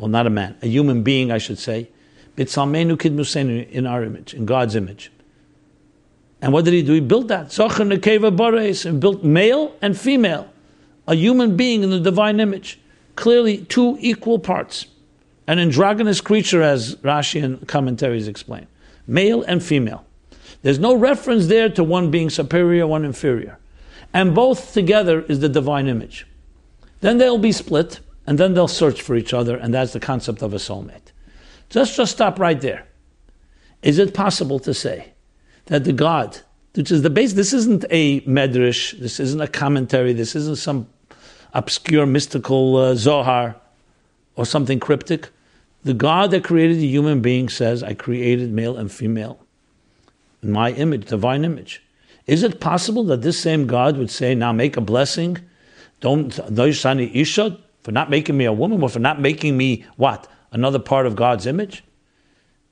[0.00, 1.90] well, not a man, a human being, I should say,
[2.34, 5.12] Bitzalmenu Kidmusenu, in our image, in God's image.
[6.40, 6.94] And what did he do?
[6.94, 7.48] He built that.
[7.48, 10.48] Zocher Nekeva Bares, and built male and female
[11.06, 12.78] a human being in the divine image.
[13.14, 14.86] Clearly, two equal parts.
[15.46, 18.68] An androgynous creature, as Rashi and commentaries explain.
[19.06, 20.06] Male and female.
[20.62, 23.58] There's no reference there to one being superior, one inferior.
[24.14, 26.26] And both together is the divine image.
[27.02, 28.00] Then they'll be split,
[28.30, 31.10] and then they'll search for each other, and that's the concept of a soulmate.
[31.68, 32.86] Just, just stop right there.
[33.82, 35.14] Is it possible to say
[35.66, 36.38] that the God,
[36.74, 40.86] which is the base, this isn't a medrash, this isn't a commentary, this isn't some
[41.54, 43.56] obscure mystical uh, Zohar
[44.36, 45.30] or something cryptic.
[45.82, 49.40] The God that created the human being says, I created male and female
[50.40, 51.82] in my image, divine image.
[52.28, 55.38] Is it possible that this same God would say, now make a blessing?
[55.98, 60.28] Don't, isha, for not making me a woman, or for not making me what?
[60.52, 61.84] Another part of God's image?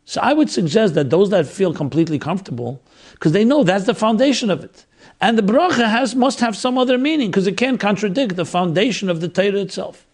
[0.04, 2.82] So I would suggest that those that feel completely comfortable,
[3.12, 4.86] because they know that's the foundation of it.
[5.20, 9.10] And the bracha has, must have some other meaning because it can't contradict the foundation
[9.10, 10.06] of the Torah itself,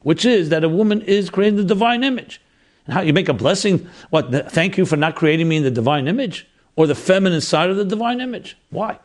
[0.00, 2.40] which is that a woman is created in the divine image.
[2.84, 3.88] And how you make a blessing?
[4.10, 4.52] What?
[4.52, 6.46] Thank you for not creating me in the divine image
[6.76, 8.56] or the feminine side of the divine image.
[8.70, 8.98] Why?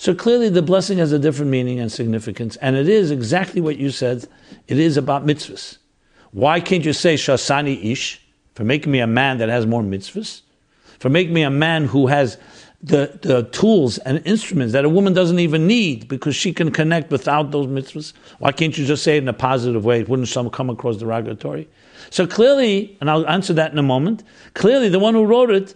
[0.00, 3.76] So clearly, the blessing has a different meaning and significance, and it is exactly what
[3.76, 4.26] you said.
[4.66, 5.76] It is about mitzvahs.
[6.30, 8.18] Why can't you say shasani ish
[8.54, 10.40] for making me a man that has more mitzvahs,
[10.98, 12.38] for making me a man who has
[12.82, 17.10] the, the tools and instruments that a woman doesn't even need because she can connect
[17.10, 18.14] without those mitzvahs?
[18.38, 20.02] Why can't you just say it in a positive way?
[20.02, 21.68] Wouldn't some come across derogatory?
[22.08, 24.22] So clearly, and I'll answer that in a moment,
[24.54, 25.74] clearly the one who wrote it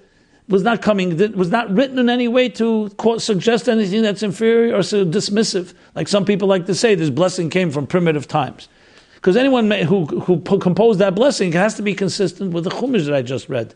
[0.49, 4.83] was not coming, was not written in any way to suggest anything that's inferior or
[4.83, 5.75] so dismissive.
[5.95, 8.69] Like some people like to say, this blessing came from primitive times.
[9.15, 13.15] Because anyone who, who composed that blessing has to be consistent with the Chumash that
[13.15, 13.75] I just read,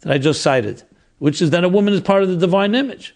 [0.00, 0.82] that I just cited
[1.18, 3.14] which is that a woman is part of the divine image.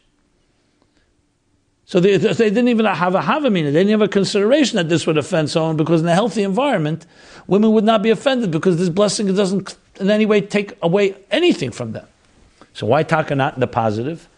[1.85, 3.73] So they, they didn't even have a havamina.
[3.73, 7.05] They didn't have a consideration that this would offend someone because in a healthy environment,
[7.49, 11.73] women would not be offended because this blessing doesn't in any way take away anything
[11.73, 12.07] from them.
[12.73, 14.29] So why taka not the positive?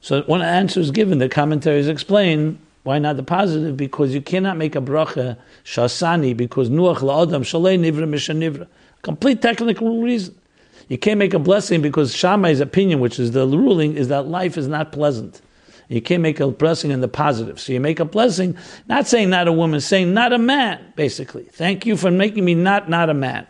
[0.00, 1.18] So when one answer is given.
[1.18, 6.68] The commentaries explain why not the positive because you cannot make a bracha shasani because
[6.68, 8.66] nuach la'adam shalei nivra mishanivra.
[9.02, 10.34] Complete technical reason.
[10.88, 14.58] You can't make a blessing because Shammai's opinion, which is the ruling, is that life
[14.58, 15.40] is not pleasant.
[15.88, 17.60] You can't make a blessing in the positive.
[17.60, 18.56] So you make a blessing,
[18.88, 21.44] not saying not a woman, saying not a man, basically.
[21.44, 23.46] Thank you for making me not not a man.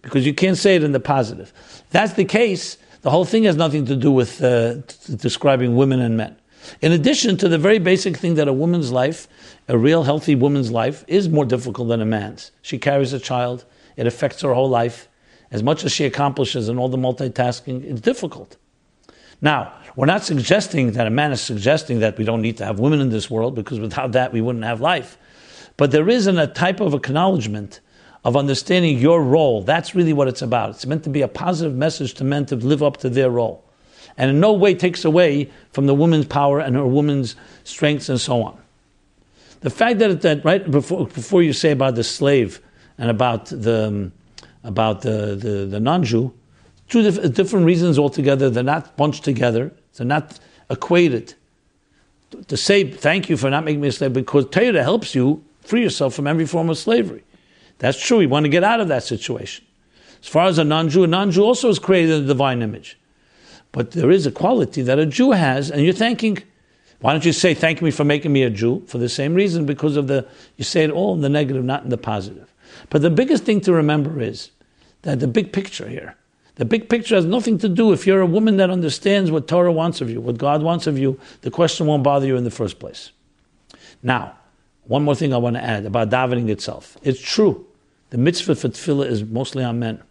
[0.00, 1.52] Because you can't say it in the positive.
[1.90, 6.00] That's the case, the whole thing has nothing to do with uh, t- describing women
[6.00, 6.36] and men.
[6.80, 9.28] In addition to the very basic thing that a woman's life,
[9.68, 12.52] a real healthy woman's life, is more difficult than a man's.
[12.62, 13.64] She carries a child,
[13.96, 15.08] it affects her whole life.
[15.50, 18.56] As much as she accomplishes and all the multitasking, it's difficult.
[19.42, 22.78] Now, we're not suggesting that a man is suggesting that we don't need to have
[22.78, 25.18] women in this world because without that we wouldn't have life.
[25.76, 27.80] But there isn't a type of acknowledgement
[28.24, 29.62] of understanding your role.
[29.62, 30.70] That's really what it's about.
[30.70, 33.64] It's meant to be a positive message to men to live up to their role.
[34.16, 38.20] And in no way takes away from the woman's power and her woman's strengths and
[38.20, 38.58] so on.
[39.60, 42.60] The fact that, that right before, before you say about the slave
[42.98, 44.12] and about the, um,
[44.64, 46.32] about the, the, the non Jew,
[46.88, 48.50] two diff- different reasons altogether.
[48.50, 51.34] They're not bunched together, they're not equated.
[52.48, 55.82] To say thank you for not making me a slave because Torah helps you free
[55.82, 57.22] yourself from every form of slavery.
[57.82, 58.20] That's true.
[58.20, 59.64] You want to get out of that situation.
[60.22, 62.96] As far as a non-Jew, a non-Jew also is created in the divine image.
[63.72, 66.38] But there is a quality that a Jew has, and you're thanking.
[67.00, 68.84] Why don't you say, thank me for making me a Jew?
[68.86, 71.82] For the same reason, because of the, you say it all in the negative, not
[71.82, 72.54] in the positive.
[72.88, 74.52] But the biggest thing to remember is
[75.02, 76.14] that the big picture here,
[76.54, 77.92] the big picture has nothing to do.
[77.92, 80.98] If you're a woman that understands what Torah wants of you, what God wants of
[80.98, 83.10] you, the question won't bother you in the first place.
[84.04, 84.38] Now,
[84.84, 86.96] one more thing I want to add about davening itself.
[87.02, 87.66] It's true
[88.12, 90.02] the mitzvah for tefillah is mostly on men.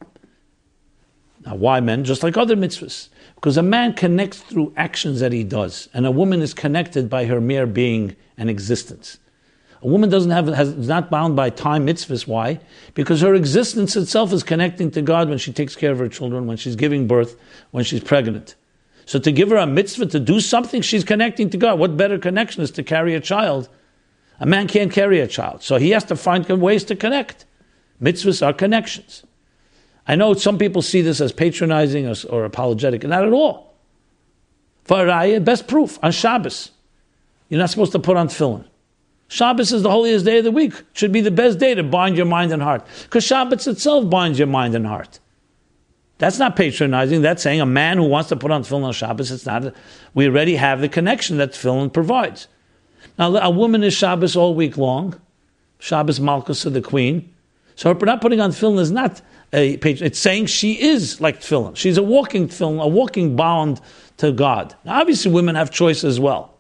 [1.46, 2.04] Now, why men?
[2.04, 3.10] Just like other mitzvahs.
[3.36, 7.26] Because a man connects through actions that he does, and a woman is connected by
[7.26, 9.20] her mere being and existence.
[9.84, 12.26] A woman doesn't have, has, is not bound by time mitzvahs.
[12.26, 12.60] Why?
[12.96, 16.48] Because her existence itself is connecting to God when she takes care of her children,
[16.48, 17.40] when she's giving birth,
[17.70, 18.56] when she's pregnant.
[19.06, 21.78] So to give her a mitzvah to do something, she's connecting to God.
[21.78, 23.70] What better connection is to carry a child?
[24.40, 27.46] A man can't carry a child, so he has to find ways to connect.
[28.02, 29.24] Mitzvahs are connections.
[30.08, 33.76] I know some people see this as patronizing or, or apologetic, not at all.
[34.84, 35.06] For
[35.40, 36.72] best proof on Shabbos.
[37.50, 38.66] You're not supposed to put on tefillin.
[39.28, 40.74] Shabbos is the holiest day of the week.
[40.94, 42.86] Should be the best day to bind your mind and heart.
[43.04, 45.20] Because Shabbos itself binds your mind and heart.
[46.18, 47.22] That's not patronizing.
[47.22, 49.74] That's saying a man who wants to put on tefillin on Shabbos, it's not.
[50.14, 52.48] We already have the connection that tefillin provides.
[53.18, 55.20] Now, a woman is Shabbos all week long.
[55.80, 57.31] Shabbos Malchus of the queen.
[57.82, 59.24] So her not putting on tefillin is not
[59.54, 60.04] a page.
[60.04, 61.76] It's saying she is like tefillin.
[61.76, 63.82] She's a walking tefillin, a walking bound
[64.18, 64.76] to God.
[64.86, 66.54] Now, obviously, women have choice as well.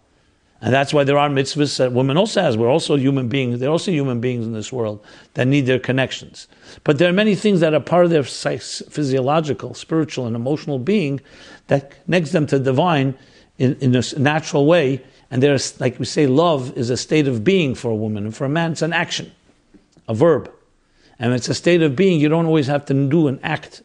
[0.61, 2.57] And that's why there are mitzvahs that women also has.
[2.57, 3.59] We're also human beings.
[3.59, 5.05] They're also human beings in this world
[5.35, 6.47] that need their connections.
[6.83, 11.21] But there are many things that are part of their physiological, spiritual, and emotional being
[11.67, 13.15] that connects them to divine
[13.59, 15.03] in, in a natural way.
[15.29, 18.25] And there's, like we say, love is a state of being for a woman.
[18.25, 19.31] And for a man, it's an action,
[20.07, 20.51] a verb.
[21.21, 22.19] And it's a state of being.
[22.19, 23.83] You don't always have to do an act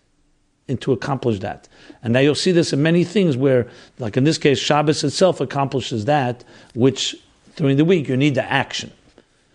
[0.81, 1.69] to accomplish that.
[2.03, 3.69] And now you'll see this in many things where,
[3.99, 6.43] like in this case, Shabbos itself accomplishes that,
[6.75, 7.15] which
[7.57, 8.91] during the week you need the action.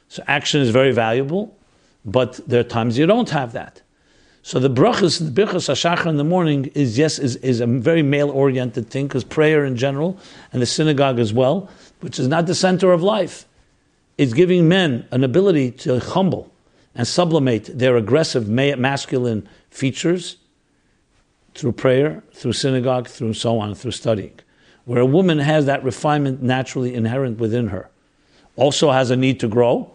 [0.10, 1.58] So action is very valuable,
[2.06, 3.82] but there are times you don't have that.
[4.44, 8.04] So the brachas, the birchas hashachar in the morning is yes is, is a very
[8.04, 10.20] male oriented thing because prayer in general
[10.54, 11.70] and the synagogue as well,
[12.02, 13.46] which is not the center of life.
[14.18, 16.52] is giving men an ability to humble
[16.96, 20.38] and sublimate their aggressive masculine features
[21.54, 24.38] through prayer, through synagogue, through so on, through studying.
[24.86, 27.90] Where a woman has that refinement naturally inherent within her.
[28.56, 29.90] Also has a need to grow,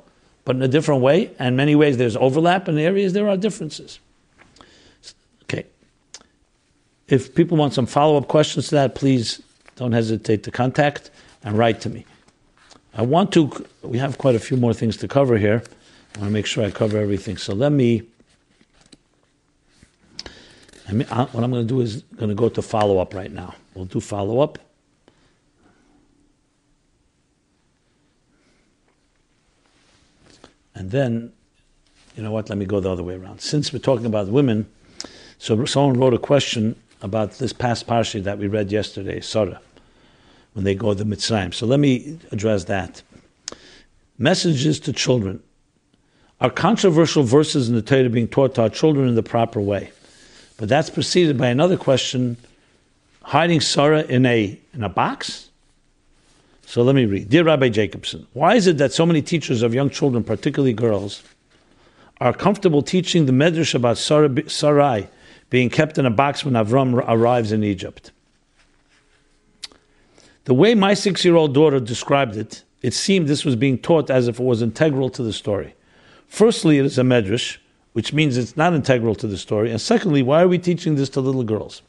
[0.45, 1.31] but in a different way.
[1.39, 3.99] And many ways there's overlap, in areas there are differences.
[5.43, 5.67] Okay.
[7.09, 9.43] If people want some follow up questions to that, please
[9.77, 11.11] don't hesitate to contact
[11.43, 12.05] and write to me.
[12.95, 15.63] I want to, we have quite a few more things to cover here.
[16.17, 17.37] I want to make sure I cover everything.
[17.37, 18.03] So let me.
[20.89, 23.13] I mean, I, what I'm going to do is going to go to follow up
[23.13, 23.55] right now.
[23.75, 24.59] We'll do follow up.
[30.75, 31.33] And then,
[32.17, 32.49] you know what?
[32.49, 33.43] Let me go the other way around.
[33.43, 34.67] Since we're talking about women,
[35.39, 39.61] so someone wrote a question about this past parsha that we read yesterday, Sarah,
[40.55, 41.53] when they go to the Mitzrayim.
[41.53, 43.03] So let me address that.
[44.19, 45.43] Messages to children
[46.41, 49.91] are controversial verses in the Torah being taught to our children in the proper way.
[50.59, 52.37] But that's preceded by another question
[53.23, 55.51] hiding Sarah in a, in a box?
[56.67, 57.29] So let me read.
[57.29, 61.23] Dear Rabbi Jacobson, why is it that so many teachers of young children, particularly girls,
[62.21, 65.09] are comfortable teaching the Medrash about Sarah, Sarai
[65.49, 68.11] being kept in a box when Avram arrives in Egypt?
[70.45, 74.11] The way my six year old daughter described it, it seemed this was being taught
[74.11, 75.75] as if it was integral to the story.
[76.29, 77.59] Firstly, it is a medrash,
[77.93, 79.71] which means it's not integral to the story.
[79.71, 81.83] And secondly, why are we teaching this to little girls?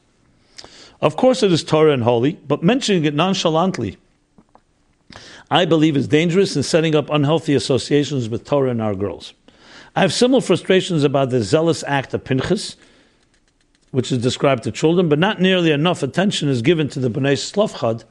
[1.01, 3.97] Of course, it is Torah and holy, but mentioning it nonchalantly,
[5.49, 9.33] I believe is dangerous in setting up unhealthy associations with Torah and our girls.
[9.95, 12.75] I have similar frustrations about the zealous act of Pinchas,
[13.91, 17.33] which is described to children, but not nearly enough attention is given to the Bnei
[17.33, 18.03] Slavchad,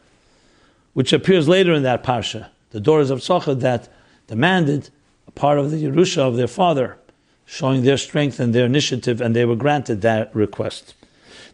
[0.94, 3.92] which appears later in that parsha, the daughters of Tzachad that
[4.26, 4.90] demanded
[5.36, 6.98] part of the Yerusha of their father,
[7.44, 10.94] showing their strength and their initiative, and they were granted that request.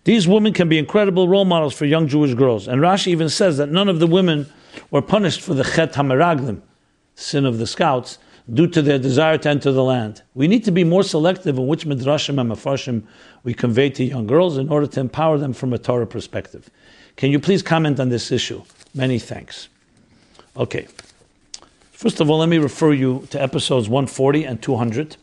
[0.04, 2.66] These women can be incredible role models for young Jewish girls.
[2.66, 4.46] And Rashi even says that none of the women
[4.90, 6.62] were punished for the Chet HaMeraglim,
[7.14, 8.18] sin of the scouts,
[8.52, 10.22] due to their desire to enter the land.
[10.34, 13.04] We need to be more selective in which midrashim and mafarshim
[13.44, 16.68] we convey to young girls in order to empower them from a Torah perspective.
[17.16, 18.62] Can you please comment on this issue?
[18.94, 19.68] Many thanks.
[20.56, 20.88] Okay.
[22.02, 25.16] First of all, let me refer you to episodes 140 and 200,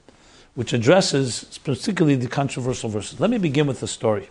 [0.56, 3.20] which addresses particularly the controversial verses.
[3.20, 4.30] Let me begin with the story.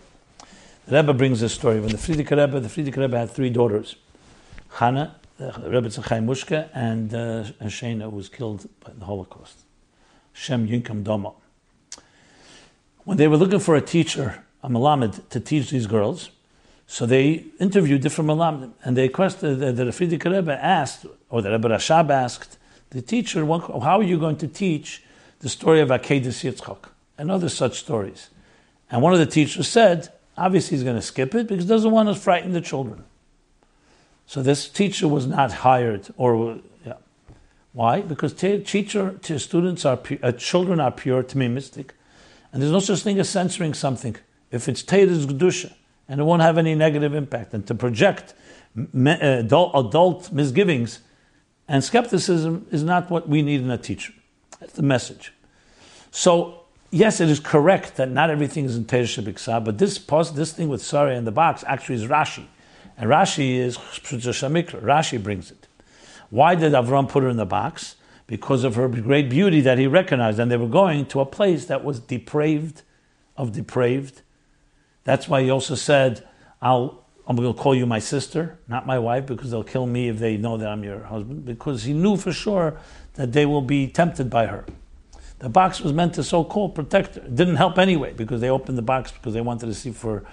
[0.87, 1.79] The Rebbe brings this story.
[1.79, 3.97] When the Frierdiker Rebbe, the Frierdiker Rebbe had three daughters,
[4.71, 9.59] Hannah, the Rebbe Tzachai Mushka, and uh, Shena was killed by the Holocaust.
[10.33, 11.35] Shem Yinkum Doma.
[13.03, 16.31] When they were looking for a teacher, a Malamed, to teach these girls,
[16.91, 21.51] so they interviewed different Malamed, and they questioned that the Frierdiker Rebbe asked, or the
[21.51, 22.57] Rebbe Rashab asked,
[22.89, 25.03] the teacher, how are you going to teach
[25.39, 28.31] the story of Akedah Yitzchak and other such stories?
[28.89, 31.91] And one of the teachers said, Obviously, he's going to skip it because he doesn't
[31.91, 33.03] want to frighten the children.
[34.25, 36.93] So this teacher was not hired, or yeah.
[37.73, 38.01] why?
[38.01, 41.93] Because te- teacher to students are pu- uh, children are pure to me mystic,
[42.51, 44.15] and there's no such thing as censoring something
[44.49, 45.73] if it's Teida's gedusha,
[46.09, 47.53] and it won't have any negative impact.
[47.53, 48.33] And to project
[48.77, 50.99] uh, adult, adult misgivings
[51.67, 54.11] and skepticism is not what we need in a teacher.
[54.59, 55.31] That's the message.
[56.11, 59.99] So yes, it is correct that not everything is in Teresh Biksa, but this
[60.31, 62.45] this thing with Sarah in the box actually is Rashi.
[62.97, 63.77] And Rashi is.
[63.77, 65.67] Rashi brings it.
[66.29, 67.95] Why did Avram put her in the box?
[68.27, 70.37] Because of her great beauty that he recognized.
[70.37, 72.81] And they were going to a place that was depraved
[73.37, 74.21] of depraved.
[75.09, 76.23] That's why he also said,
[76.61, 80.07] I'll, I'm going to call you my sister, not my wife, because they'll kill me
[80.07, 81.45] if they know that I'm your husband.
[81.45, 82.77] Because he knew for sure
[83.15, 84.65] that they will be tempted by her.
[85.39, 87.21] The box was meant to so-called protect her.
[87.21, 90.25] It didn't help anyway because they opened the box because they wanted to see for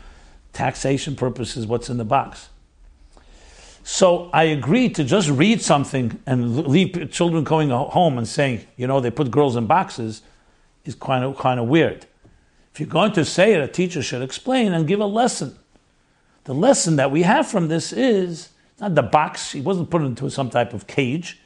[0.53, 2.51] taxation purposes what's in the box.
[3.83, 8.87] So I agreed to just read something and leave children going home and saying, you
[8.87, 10.21] know, they put girls in boxes
[10.85, 12.05] is kind of kind of weird.
[12.77, 15.57] If you're going to say it, a teacher should explain and give a lesson.
[16.45, 19.53] The lesson that we have from this is not the box.
[19.53, 21.41] He wasn't put into some type of cage.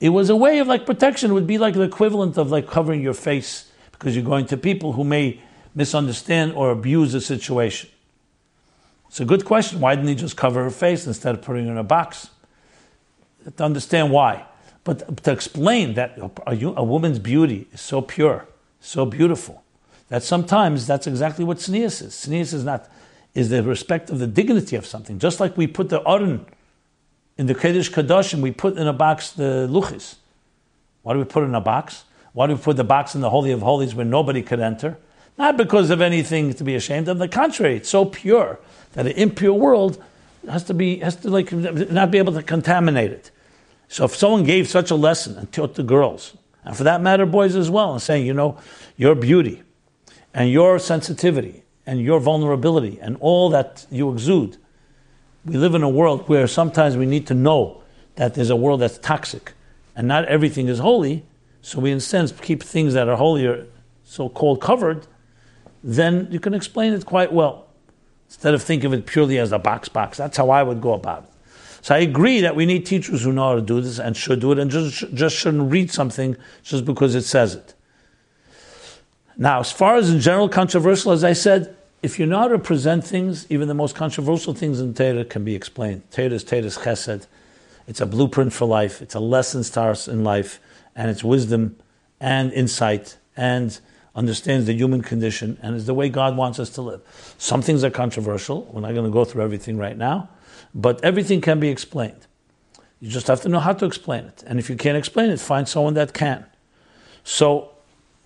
[0.00, 1.30] It was a way of like protection.
[1.30, 4.56] It would be like the equivalent of like covering your face because you're going to
[4.56, 5.40] people who may
[5.76, 7.88] misunderstand or abuse the situation.
[9.06, 9.78] It's a good question.
[9.78, 12.30] Why didn't he just cover her face instead of putting her in a box?
[13.58, 14.44] To understand why.
[14.82, 18.48] But to explain that a, a woman's beauty is so pure,
[18.80, 19.63] so beautiful,
[20.08, 22.14] that sometimes that's exactly what tznius is.
[22.14, 22.88] Tznius is not
[23.34, 25.18] is the respect of the dignity of something.
[25.18, 26.46] Just like we put the aron
[27.36, 30.16] in the Kodesh and we put in a box the luchis.
[31.02, 32.04] Why do we put in a box?
[32.32, 34.98] Why do we put the box in the Holy of Holies where nobody could enter?
[35.36, 37.18] Not because of anything to be ashamed of.
[37.18, 38.60] The contrary, it's so pure
[38.92, 40.02] that an impure world
[40.48, 43.30] has to be has to like not be able to contaminate it.
[43.88, 47.26] So if someone gave such a lesson and taught the girls, and for that matter,
[47.26, 48.58] boys as well, and saying, you know,
[48.96, 49.62] your beauty
[50.34, 54.58] and your sensitivity and your vulnerability and all that you exude
[55.44, 57.82] we live in a world where sometimes we need to know
[58.16, 59.52] that there's a world that's toxic
[59.94, 61.24] and not everything is holy.
[61.60, 63.66] So we, in sense, keep things that are holier
[64.04, 65.06] so called covered.
[65.82, 67.66] Then you can explain it quite well
[68.26, 70.16] instead of thinking of it purely as a box box.
[70.16, 71.30] That's how I would go about it.
[71.82, 74.40] So I agree that we need teachers who know how to do this and should
[74.40, 77.73] do it and just, just shouldn't read something just because it says it.
[79.36, 82.58] Now, as far as in general controversial, as I said, if you know how to
[82.58, 86.02] present things, even the most controversial things in Torah can be explained.
[86.10, 87.26] Torah is Torah's chesed.
[87.86, 89.02] It's a blueprint for life.
[89.02, 90.60] It's a lesson stars in life,
[90.94, 91.76] and it's wisdom
[92.20, 93.78] and insight and
[94.14, 97.34] understands the human condition and is the way God wants us to live.
[97.38, 98.62] Some things are controversial.
[98.72, 100.28] We're not going to go through everything right now,
[100.74, 102.26] but everything can be explained.
[103.00, 104.44] You just have to know how to explain it.
[104.46, 106.46] And if you can't explain it, find someone that can.
[107.24, 107.73] So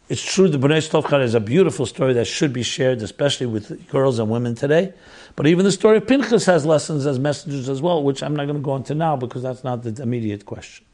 [0.09, 3.89] it's true the Bnei Tovchar is a beautiful story that should be shared, especially with
[3.89, 4.95] girls and women today.
[5.37, 8.47] But even the story of Pinchas has lessons as messengers as well, which I'm not
[8.47, 10.87] going to go into now because that's not the immediate question.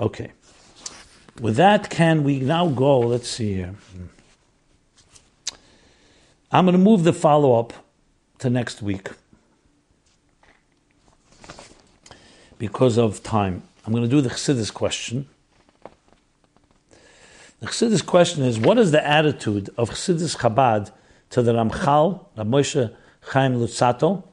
[0.00, 0.32] Okay.
[1.40, 3.00] With that, can we now go?
[3.00, 3.74] Let's see here.
[6.52, 7.72] I'm going to move the follow up
[8.38, 9.10] to next week
[12.58, 13.62] because of time.
[13.84, 15.28] I'm going to do the Chassidus question.
[17.60, 20.90] The Chassidus question is what is the attitude of Chassidus Chabad
[21.30, 22.94] to the Ramchal, Rav Moshe
[23.32, 24.24] Chaim Luzzatto,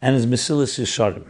[0.00, 1.26] and his Mesilas Yesharim?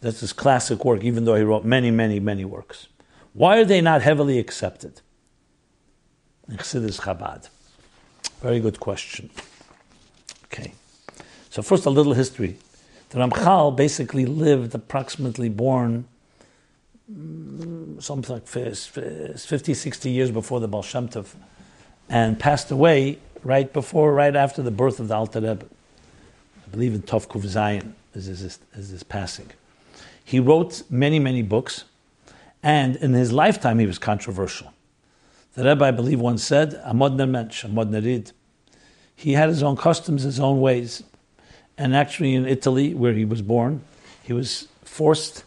[0.00, 2.88] That's his classic work, even though he wrote many, many, many works.
[3.32, 5.00] Why are they not heavily accepted
[6.48, 7.48] in Chassidus Chabad?
[8.40, 9.30] Very good question.
[10.44, 10.72] Okay.
[11.50, 12.56] So first, a little history.
[13.10, 16.06] The Ramchal basically lived approximately born
[17.98, 21.34] something like 50, 60 years before the Baal Shem Tov,
[22.08, 25.64] and passed away right before, right after the birth of the Alter Rebbe.
[26.66, 29.50] I believe in Tov Kuv Zayin is his, is passing.
[30.24, 31.84] He wrote many, many books,
[32.62, 34.72] and in his lifetime he was controversial.
[35.54, 38.32] The Rebbe, I believe, once said, Amod Mensch, Amod Nerid.
[39.16, 41.02] He had his own customs, his own ways.
[41.76, 43.82] And actually, in Italy, where he was born,
[44.22, 45.44] he was forced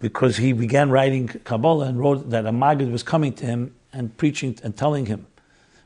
[0.00, 4.16] because he began writing Kabbalah and wrote that a Maggid was coming to him and
[4.16, 5.26] preaching and telling him,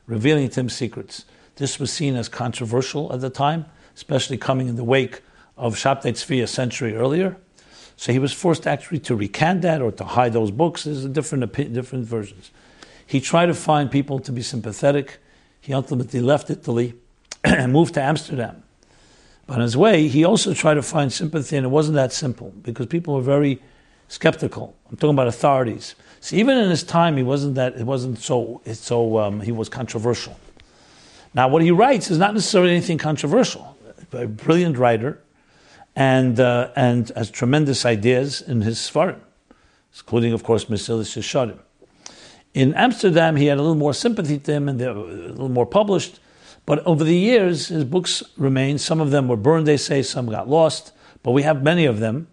[0.05, 1.25] revealing to him secrets.
[1.55, 5.21] This was seen as controversial at the time, especially coming in the wake
[5.57, 7.37] of Shabtai Tzvi a century earlier.
[7.95, 10.83] So he was forced actually to recant that or to hide those books.
[10.83, 12.51] There's different, different versions.
[13.05, 15.19] He tried to find people to be sympathetic.
[15.61, 16.95] He ultimately left Italy
[17.43, 18.63] and moved to Amsterdam.
[19.45, 22.53] But on his way, he also tried to find sympathy, and it wasn't that simple
[22.61, 23.61] because people were very
[24.13, 24.75] skeptical.
[24.89, 25.95] I'm talking about authorities.
[26.19, 27.75] So even in his time, he wasn't that.
[27.75, 28.61] It wasn't so.
[28.73, 30.39] So um, he was controversial.
[31.33, 33.75] Now, what he writes is not necessarily anything controversial.
[34.11, 35.19] A brilliant writer,
[35.95, 39.19] and, uh, and has tremendous ideas in his Svarim,
[39.95, 41.59] including, of course, Mesilas Yesharim.
[42.53, 45.49] In Amsterdam, he had a little more sympathy to him and they were a little
[45.49, 46.19] more published.
[46.65, 48.77] But over the years, his books remain.
[48.77, 50.93] Some of them were burned, they say, some got lost,
[51.23, 52.27] but we have many of them.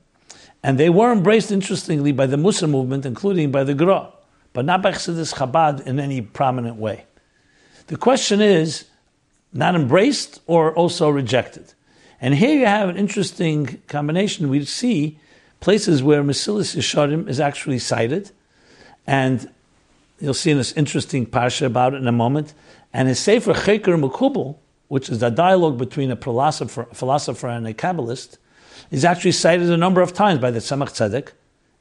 [0.62, 4.10] And they were embraced, interestingly, by the Mussar movement, including by the Gra,
[4.52, 7.04] but not by Chassidus Chabad in any prominent way.
[7.86, 8.84] The question is,
[9.52, 11.72] not embraced or also rejected?
[12.20, 14.48] And here you have an interesting combination.
[14.48, 15.18] We see
[15.60, 18.30] places where Mesilas Yesharim is actually cited,
[19.06, 19.50] and
[20.20, 22.52] you'll see in this interesting parsha about it in a moment.
[22.92, 24.56] And his Sefer Cheker Mukubal,
[24.88, 28.36] which is the dialogue between a philosopher, philosopher and a Kabbalist,
[28.90, 31.30] is actually cited a number of times by the Tzemach Tzedek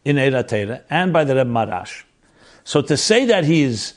[0.06, 2.04] in Eira Teira and by the Rebbe Maharash.
[2.64, 3.94] So to say that he is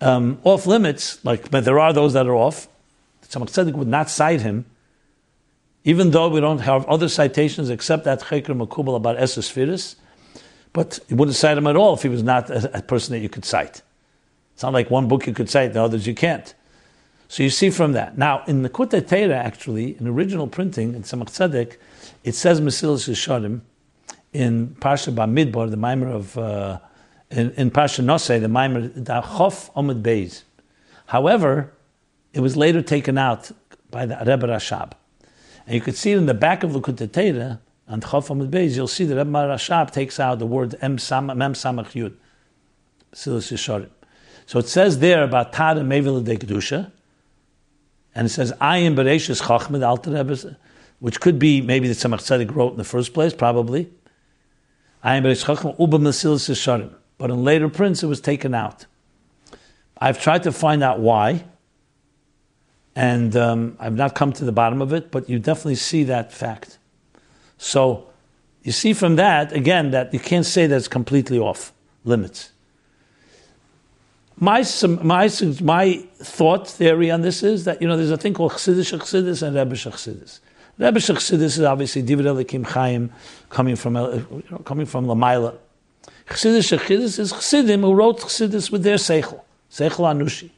[0.00, 2.68] um, off limits, like but there are those that are off,
[3.22, 4.64] the Tzemach Tzedek would not cite him
[5.88, 9.96] even though we don't have other citations except that Cheker Makubal about Esesfiris,
[10.74, 13.20] but you wouldn't cite him at all if he was not a, a, person that
[13.20, 13.80] you could cite.
[14.52, 16.52] It's not like one book you could cite, the others you can't.
[17.28, 18.18] So you see from that.
[18.18, 21.78] Now, in the Kutei Teira, actually, in original printing, in Tzemach Tzedek,
[22.28, 23.62] it says Mesilas Yesharim
[24.34, 26.78] in Parsha Bamidbar, the mimer of, uh,
[27.30, 30.42] in, in Parsha Nosei, the mimer, the Chof Omid Beis.
[31.06, 31.72] However,
[32.34, 33.50] it was later taken out
[33.90, 34.92] by the Rebbe Rashab.
[35.66, 38.88] And you could see it in the back of the Kutatera, on Chofam Beis, you'll
[38.88, 42.14] see that Rebbe Rashab takes out the word Mem Samach Yud.
[43.14, 46.92] So it says there about Tad and Mevil de Kedusha,
[48.14, 50.56] and it says I am Bereshis Chachmed Alter Rebbe,
[51.00, 53.90] which could be maybe the Tzemach Tzedek wrote in the first place, probably.
[55.02, 55.30] But
[57.30, 58.86] in later prints, it was taken out.
[60.00, 61.44] I've tried to find out why
[62.98, 66.32] and um, I've not come to the bottom of it, but you definitely see that
[66.32, 66.78] fact.
[67.56, 68.08] So
[68.64, 71.72] you see from that again that you can't say that it's completely off
[72.04, 72.50] limits.
[74.36, 74.64] My,
[75.02, 75.30] my,
[75.62, 79.46] my thought theory on this is that you know there's a thing called Chassidus Chassidus
[79.46, 80.40] and Rebbe Chassidus.
[80.78, 83.10] Rebbe Chassidus is obviously Divid Elikim Chaim
[83.50, 85.56] coming from you know, coming from Lamaila.
[86.28, 89.40] Chassidus Chassidus is Chassidim who wrote Chassidus with their seichel,
[89.72, 90.50] seichel anushi.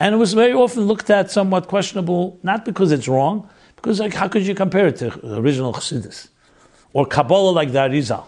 [0.00, 4.12] And it was very often looked at somewhat questionable, not because it's wrong, because like
[4.12, 6.30] how could you compare it to original Chassidus?
[6.92, 8.24] Or Kabbalah like the Arizal.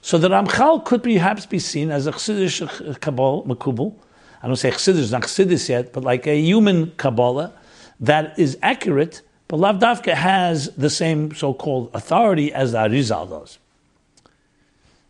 [0.00, 3.94] So the Ramchal could perhaps be seen as a Chassidish Kabbalah, Makubal.
[4.42, 7.52] I don't say Chassidus, not Chassidus yet, but like a human Kabbalah
[8.00, 9.22] that is accurate,
[9.52, 13.58] but Lavdavka has the same so-called authority as the Arizal does.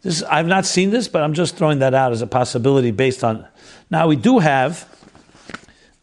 [0.03, 3.22] This, I've not seen this, but I'm just throwing that out as a possibility based
[3.22, 3.47] on.
[3.88, 4.88] Now we do have.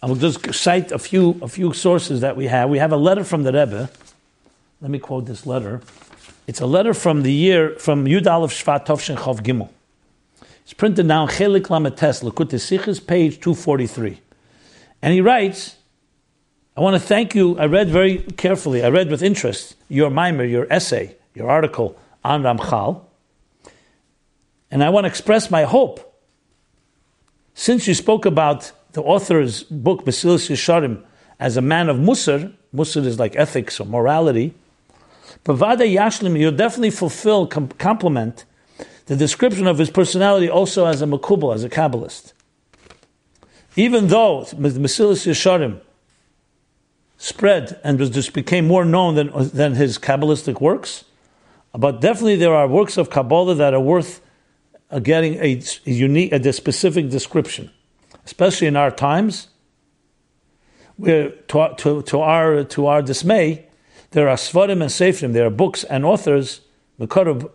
[0.02, 2.70] I will just cite a few a few sources that we have.
[2.70, 3.90] We have a letter from the Rebbe.
[4.80, 5.82] Let me quote this letter.
[6.48, 9.68] It's a letter from the year from Yud Aleph Shvat Tovshin Chav Gimel.
[10.64, 14.22] It's printed now Chelik Lametes Lekut page two forty three,
[15.02, 15.76] and he writes.
[16.80, 17.60] I want to thank you.
[17.60, 18.86] I read very carefully.
[18.86, 23.02] I read with interest your mimer, your essay, your article on Ramchal.
[24.72, 26.24] And I want to express my hope.
[27.54, 31.04] Since you spoke about the author's book, Mesilas Yesharim,
[31.38, 34.54] as a man of Musar, Musar is like ethics or morality,
[35.44, 38.46] Pavada Yashlim, you'll definitely fulfill, com- complement
[39.08, 42.32] the description of his personality also as a Mekubal, as a Kabbalist.
[43.76, 45.82] Even though Mesilas Yesharim
[47.20, 51.04] spread and was just became more known than, than his Kabbalistic works,
[51.74, 54.22] but definitely there are works of Kabbalah that are worth
[54.90, 57.70] uh, getting a, a unique, a specific description,
[58.26, 59.50] especially in our times,
[60.96, 63.68] where to, to, to, our, to our dismay,
[64.12, 66.62] there are Sefarim and Seifrim, there are books and authors,
[67.02, 67.52] Mekarab,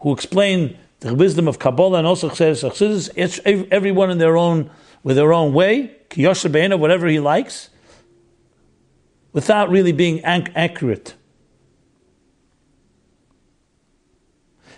[0.00, 3.10] who explain the wisdom of Kabbalah and also Chassidus,
[3.72, 4.70] everyone in their own,
[5.02, 7.70] with their own way, Kiyosha whatever he likes,
[9.36, 11.14] without really being accurate.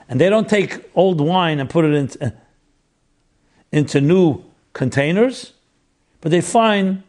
[0.09, 2.35] And they don't take old wine and put it into,
[3.71, 4.43] into new
[4.73, 5.53] containers,
[6.21, 7.05] but they find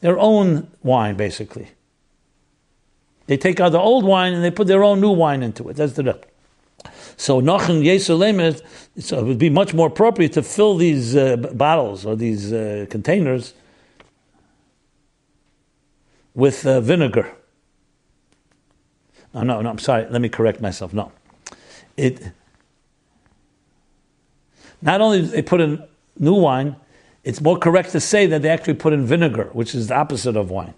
[0.00, 1.72] their own wine, basically.
[3.26, 5.74] They take out the old wine and they put their own new wine into it.
[5.74, 6.20] That's the
[7.16, 8.62] so Nachem Yesulemet,
[8.94, 13.54] it would be much more appropriate to fill these uh, bottles or these uh, containers
[16.34, 17.30] with uh, vinegar.
[19.34, 19.70] No, no, no.
[19.70, 20.06] I'm sorry.
[20.08, 20.92] Let me correct myself.
[20.92, 21.12] No,
[21.96, 22.32] it
[24.82, 25.82] not only they put in
[26.18, 26.76] new wine,
[27.24, 30.36] it's more correct to say that they actually put in vinegar, which is the opposite
[30.36, 30.74] of wine.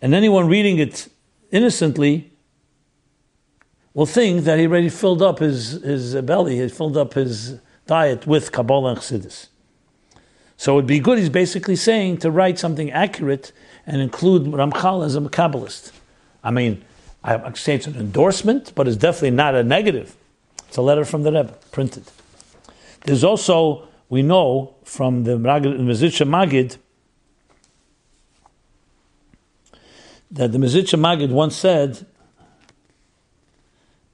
[0.00, 1.08] And anyone reading it
[1.50, 2.32] innocently
[3.92, 8.26] will think that he already filled up his, his belly, he filled up his diet
[8.26, 9.48] with Kabbalah and Chassidus.
[10.58, 13.52] So it would be good, he's basically saying, to write something accurate
[13.86, 15.92] and include Ramchal as a Kabbalist.
[16.42, 16.84] I mean,
[17.22, 20.16] I say it's an endorsement, but it's definitely not a negative.
[20.66, 22.04] It's a letter from the Rebbe, printed.
[23.04, 26.76] There's also, we know from the Mezritcher Magid,
[30.32, 32.04] that the Mezritcher Magid once said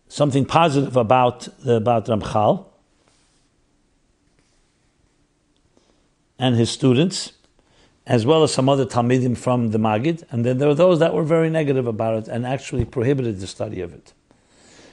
[0.09, 2.66] something positive about, about Ramchal
[6.39, 7.32] and his students,
[8.07, 11.14] as well as some other Talmidim from the Magid, and then there were those that
[11.14, 14.12] were very negative about it and actually prohibited the study of it.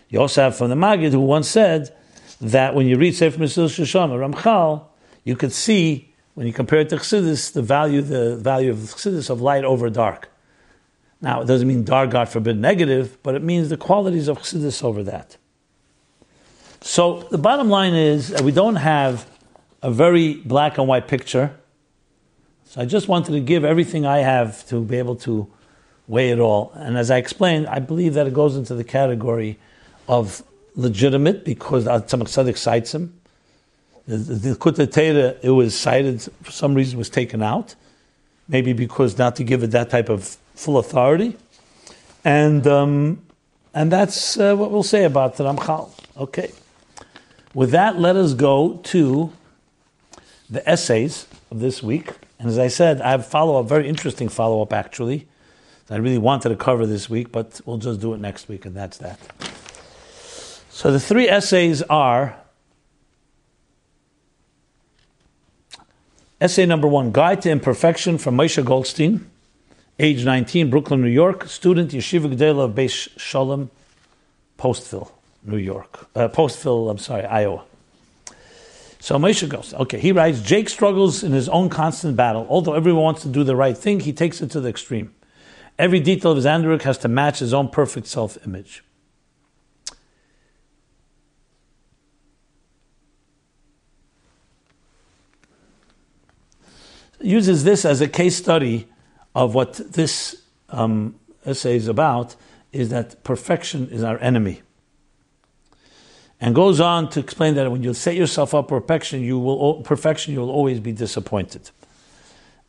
[0.10, 1.96] You also have from the Magid who once said
[2.40, 4.86] that when you read Sefer Mesilas Yesharim, Ramchal,
[5.24, 9.30] you could see when you compare it to Chassidus, the value, the value of Chassidus
[9.30, 10.30] of light over dark.
[11.22, 14.84] Now, it doesn't mean dark, God forbid, negative, but it means the qualities of Chassidus
[14.84, 15.38] over that.
[16.82, 19.28] So the bottom line is that we don't have
[19.82, 21.56] a very black and white picture.
[22.66, 25.52] So I just wanted to give everything I have to be able to
[26.08, 26.72] weigh it all.
[26.76, 29.58] And as I explained, I believe that it goes into the category
[30.08, 30.44] of
[30.76, 33.20] legitimate because Tzemach Tzedek cites him.
[34.08, 37.76] The, Kutta Kuta it was cited for some reason was taken out,
[38.48, 41.38] maybe because not to give it that type of full authority,
[42.26, 43.22] and um,
[43.74, 45.92] and that's uh, what we'll say about the Ramchal.
[46.18, 46.52] Okay,
[47.54, 49.32] with that, let us go to
[50.52, 52.12] the essays of this week.
[52.38, 55.28] And as I said, I have follow up, very interesting follow up actually.
[55.90, 58.74] I really wanted to cover this week, but we'll just do it next week, and
[58.74, 59.20] that's that.
[60.70, 62.38] So the three essays are
[66.40, 69.30] essay number one Guide to Imperfection from Moshe Goldstein,
[70.00, 73.70] age 19, Brooklyn, New York, student, Yeshiva Gedolah of Beis Shalom,
[74.58, 75.12] Postville,
[75.44, 76.08] New York.
[76.16, 77.66] Uh, Postville, I'm sorry, Iowa.
[79.02, 82.46] So Moshe goes, okay, he writes Jake struggles in his own constant battle.
[82.48, 85.12] Although everyone wants to do the right thing, he takes it to the extreme.
[85.80, 88.84] Every detail of his Andrik has to match his own perfect self image.
[97.24, 98.88] uses this as a case study
[99.36, 102.36] of what this um, essay is about
[102.72, 104.62] is that perfection is our enemy.
[106.44, 109.84] And goes on to explain that when you set yourself up for perfection, you will
[109.84, 111.70] perfection you will always be disappointed.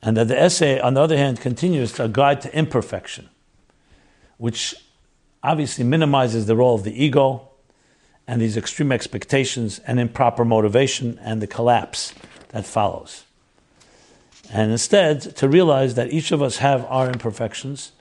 [0.03, 3.31] And that the essay, on the other hand, continues to a guide to imperfection,
[4.37, 4.75] which
[5.43, 7.49] obviously minimizes the role of the ego
[8.27, 12.13] and these extreme expectations and improper motivation and the collapse
[12.49, 13.25] that follows.
[14.53, 17.93] And instead, to realize that each of us have our imperfections,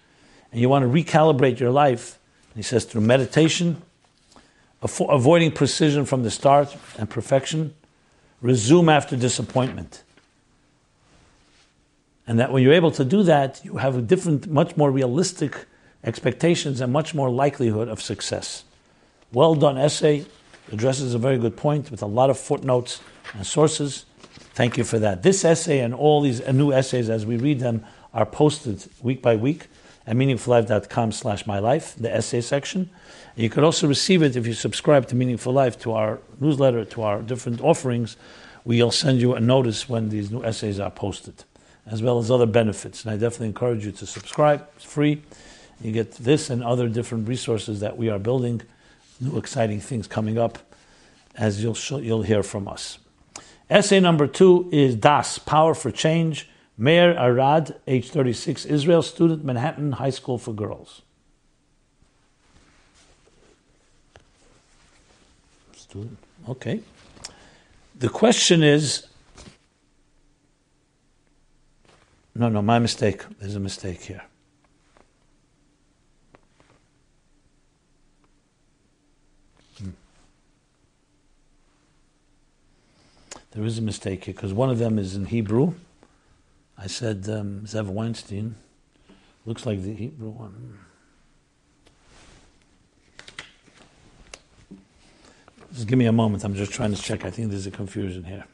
[0.51, 2.19] and you want to recalibrate your life,
[2.55, 3.81] he says through meditation,
[4.81, 7.73] avoiding precision from the start and perfection,
[8.41, 10.03] resume after disappointment.
[12.27, 15.65] And that when you're able to do that, you have a different, much more realistic
[16.03, 18.63] expectations and much more likelihood of success.
[19.31, 20.25] Well done essay,
[20.71, 23.01] addresses a very good point with a lot of footnotes
[23.33, 24.05] and sources.
[24.53, 25.23] Thank you for that.
[25.23, 29.21] This essay and all these uh, new essays as we read them are posted week
[29.21, 29.67] by week
[30.07, 32.89] at meaningfullife.com slash my life, the essay section.
[33.35, 37.01] You could also receive it if you subscribe to Meaningful Life, to our newsletter, to
[37.03, 38.17] our different offerings.
[38.65, 41.43] We'll send you a notice when these new essays are posted,
[41.85, 43.03] as well as other benefits.
[43.03, 44.67] And I definitely encourage you to subscribe.
[44.75, 45.21] It's free.
[45.81, 48.61] You get this and other different resources that we are building,
[49.19, 50.59] new exciting things coming up,
[51.35, 52.99] as you'll, you'll hear from us.
[53.69, 56.49] Essay number two is Das, Power for Change.
[56.77, 61.03] Meir Arad, age 36, Israel student, Manhattan High School for Girls.
[65.91, 66.17] Student,
[66.47, 66.79] okay.
[67.99, 69.07] The question is
[72.33, 73.25] no, no, my mistake.
[73.39, 74.21] There's a mistake here.
[83.51, 85.73] There is a mistake here because one of them is in Hebrew.
[86.77, 88.55] I said um, Zev Weinstein.
[89.45, 90.79] Looks like the Hebrew one.
[95.73, 96.43] Just give me a moment.
[96.43, 97.23] I'm just trying to check.
[97.23, 98.45] I think there's a confusion here.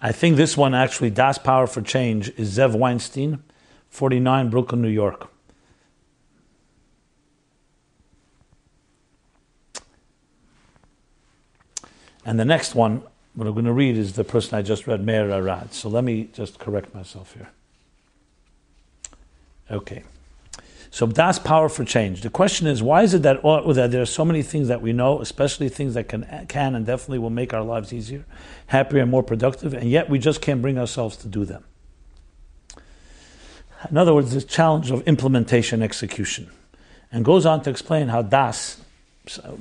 [0.00, 3.42] I think this one actually, Das Power for Change, is Zev Weinstein,
[3.88, 5.30] 49 Brooklyn, New York.
[12.26, 13.02] And the next one,
[13.34, 15.72] what I'm going to read, is the person I just read, Meir Arad.
[15.72, 17.48] So let me just correct myself here.
[19.70, 20.02] Okay.
[20.90, 22.22] So that's power for change.
[22.22, 24.92] The question is, why is it that, that there are so many things that we
[24.92, 28.24] know, especially things that can, can and definitely will make our lives easier,
[28.66, 31.62] happier, and more productive, and yet we just can't bring ourselves to do them?
[33.88, 36.50] In other words, the challenge of implementation, execution,
[37.12, 38.80] and goes on to explain how Das,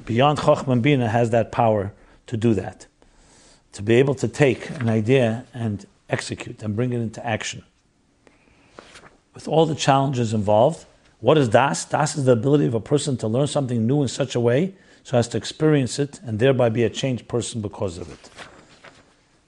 [0.05, 1.93] beyond Chochmah Bina, has that power
[2.27, 2.87] to do that,
[3.73, 7.63] to be able to take an idea and execute and bring it into action.
[9.33, 10.85] With all the challenges involved,
[11.19, 11.85] what is das?
[11.85, 14.75] Das is the ability of a person to learn something new in such a way
[15.03, 18.29] so as to experience it and thereby be a changed person because of it.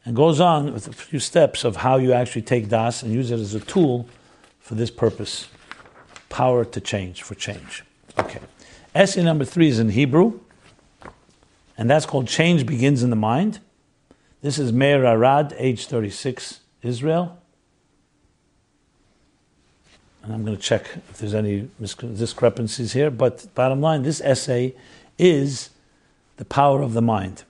[0.05, 3.31] And goes on with a few steps of how you actually take das and use
[3.31, 4.07] it as a tool
[4.59, 5.47] for this purpose.
[6.29, 7.83] Power to change, for change.
[8.19, 8.39] Okay.
[8.95, 10.39] Essay number three is in Hebrew,
[11.77, 13.59] and that's called Change Begins in the Mind.
[14.41, 17.37] This is Meir Arad, age 36, Israel
[20.27, 24.75] and I'm going to check if there's any discrepancies here, but bottom line, this essay
[25.17, 25.69] is
[26.35, 27.45] the power of the mind.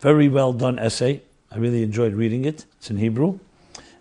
[0.00, 1.20] Very well done essay.
[1.52, 2.64] I really enjoyed reading it.
[2.78, 3.40] It's in Hebrew.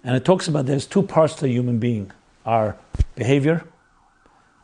[0.05, 2.11] And it talks about there's two parts to a human being
[2.45, 2.77] our
[3.15, 3.65] behavior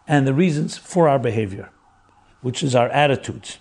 [0.08, 1.72] and the reasons for our behavior,
[2.42, 3.58] which is our attitudes.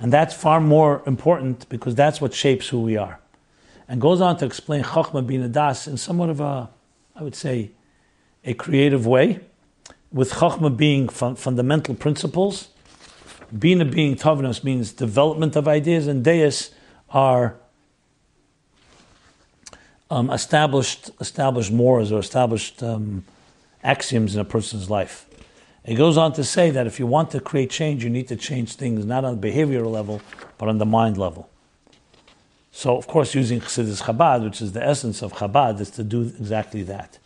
[0.00, 3.20] And that's far more important because that's what shapes who we are.
[3.86, 6.70] And goes on to explain Chachma bin Das in somewhat of a,
[7.14, 7.72] I would say,
[8.44, 9.40] a creative way,
[10.10, 12.68] with Chachma being fun- fundamental principles,
[13.56, 16.70] Bina being Tavnos means development of ideas, and Deis
[17.10, 17.56] are
[20.08, 23.24] um, established established mores or established um,
[23.82, 25.26] axioms in a person's life.
[25.84, 28.36] It goes on to say that if you want to create change, you need to
[28.36, 30.20] change things not on the behavioral level,
[30.58, 31.48] but on the mind level.
[32.70, 36.22] So, of course, using Chassidus Chabad, which is the essence of Chabad, is to do
[36.22, 37.18] exactly that.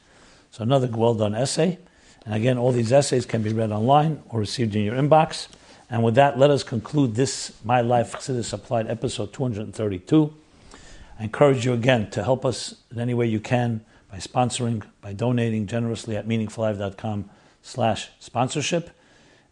[0.50, 1.78] So another well done essay.
[2.24, 5.48] And again, all these essays can be read online or received in your inbox.
[5.90, 10.32] And with that, let us conclude this My Life Chassidus Applied episode 232.
[11.18, 15.12] I encourage you again to help us in any way you can by sponsoring, by
[15.12, 17.28] donating generously at meaningfullife.com
[17.64, 18.90] slash sponsorship.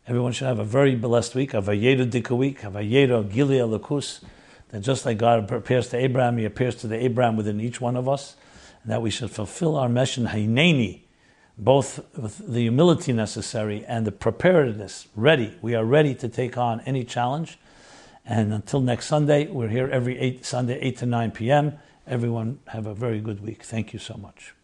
[0.07, 4.23] Everyone should have a very blessed week, a Vayedu Dika week, a Vayedu Gilia Lakus,
[4.69, 7.97] that just like God appears to Abraham, He appears to the Abraham within each one
[7.97, 8.37] of us
[8.83, 11.03] and that we should fulfill our mission, Hineni,
[11.57, 15.57] both with the humility necessary and the preparedness ready.
[15.63, 17.59] We are ready to take on any challenge.
[18.27, 21.79] And until next Sunday, we're here every eight, Sunday, 8 to 9 p.m.
[22.07, 23.63] Everyone have a very good week.
[23.63, 24.55] Thank you so much.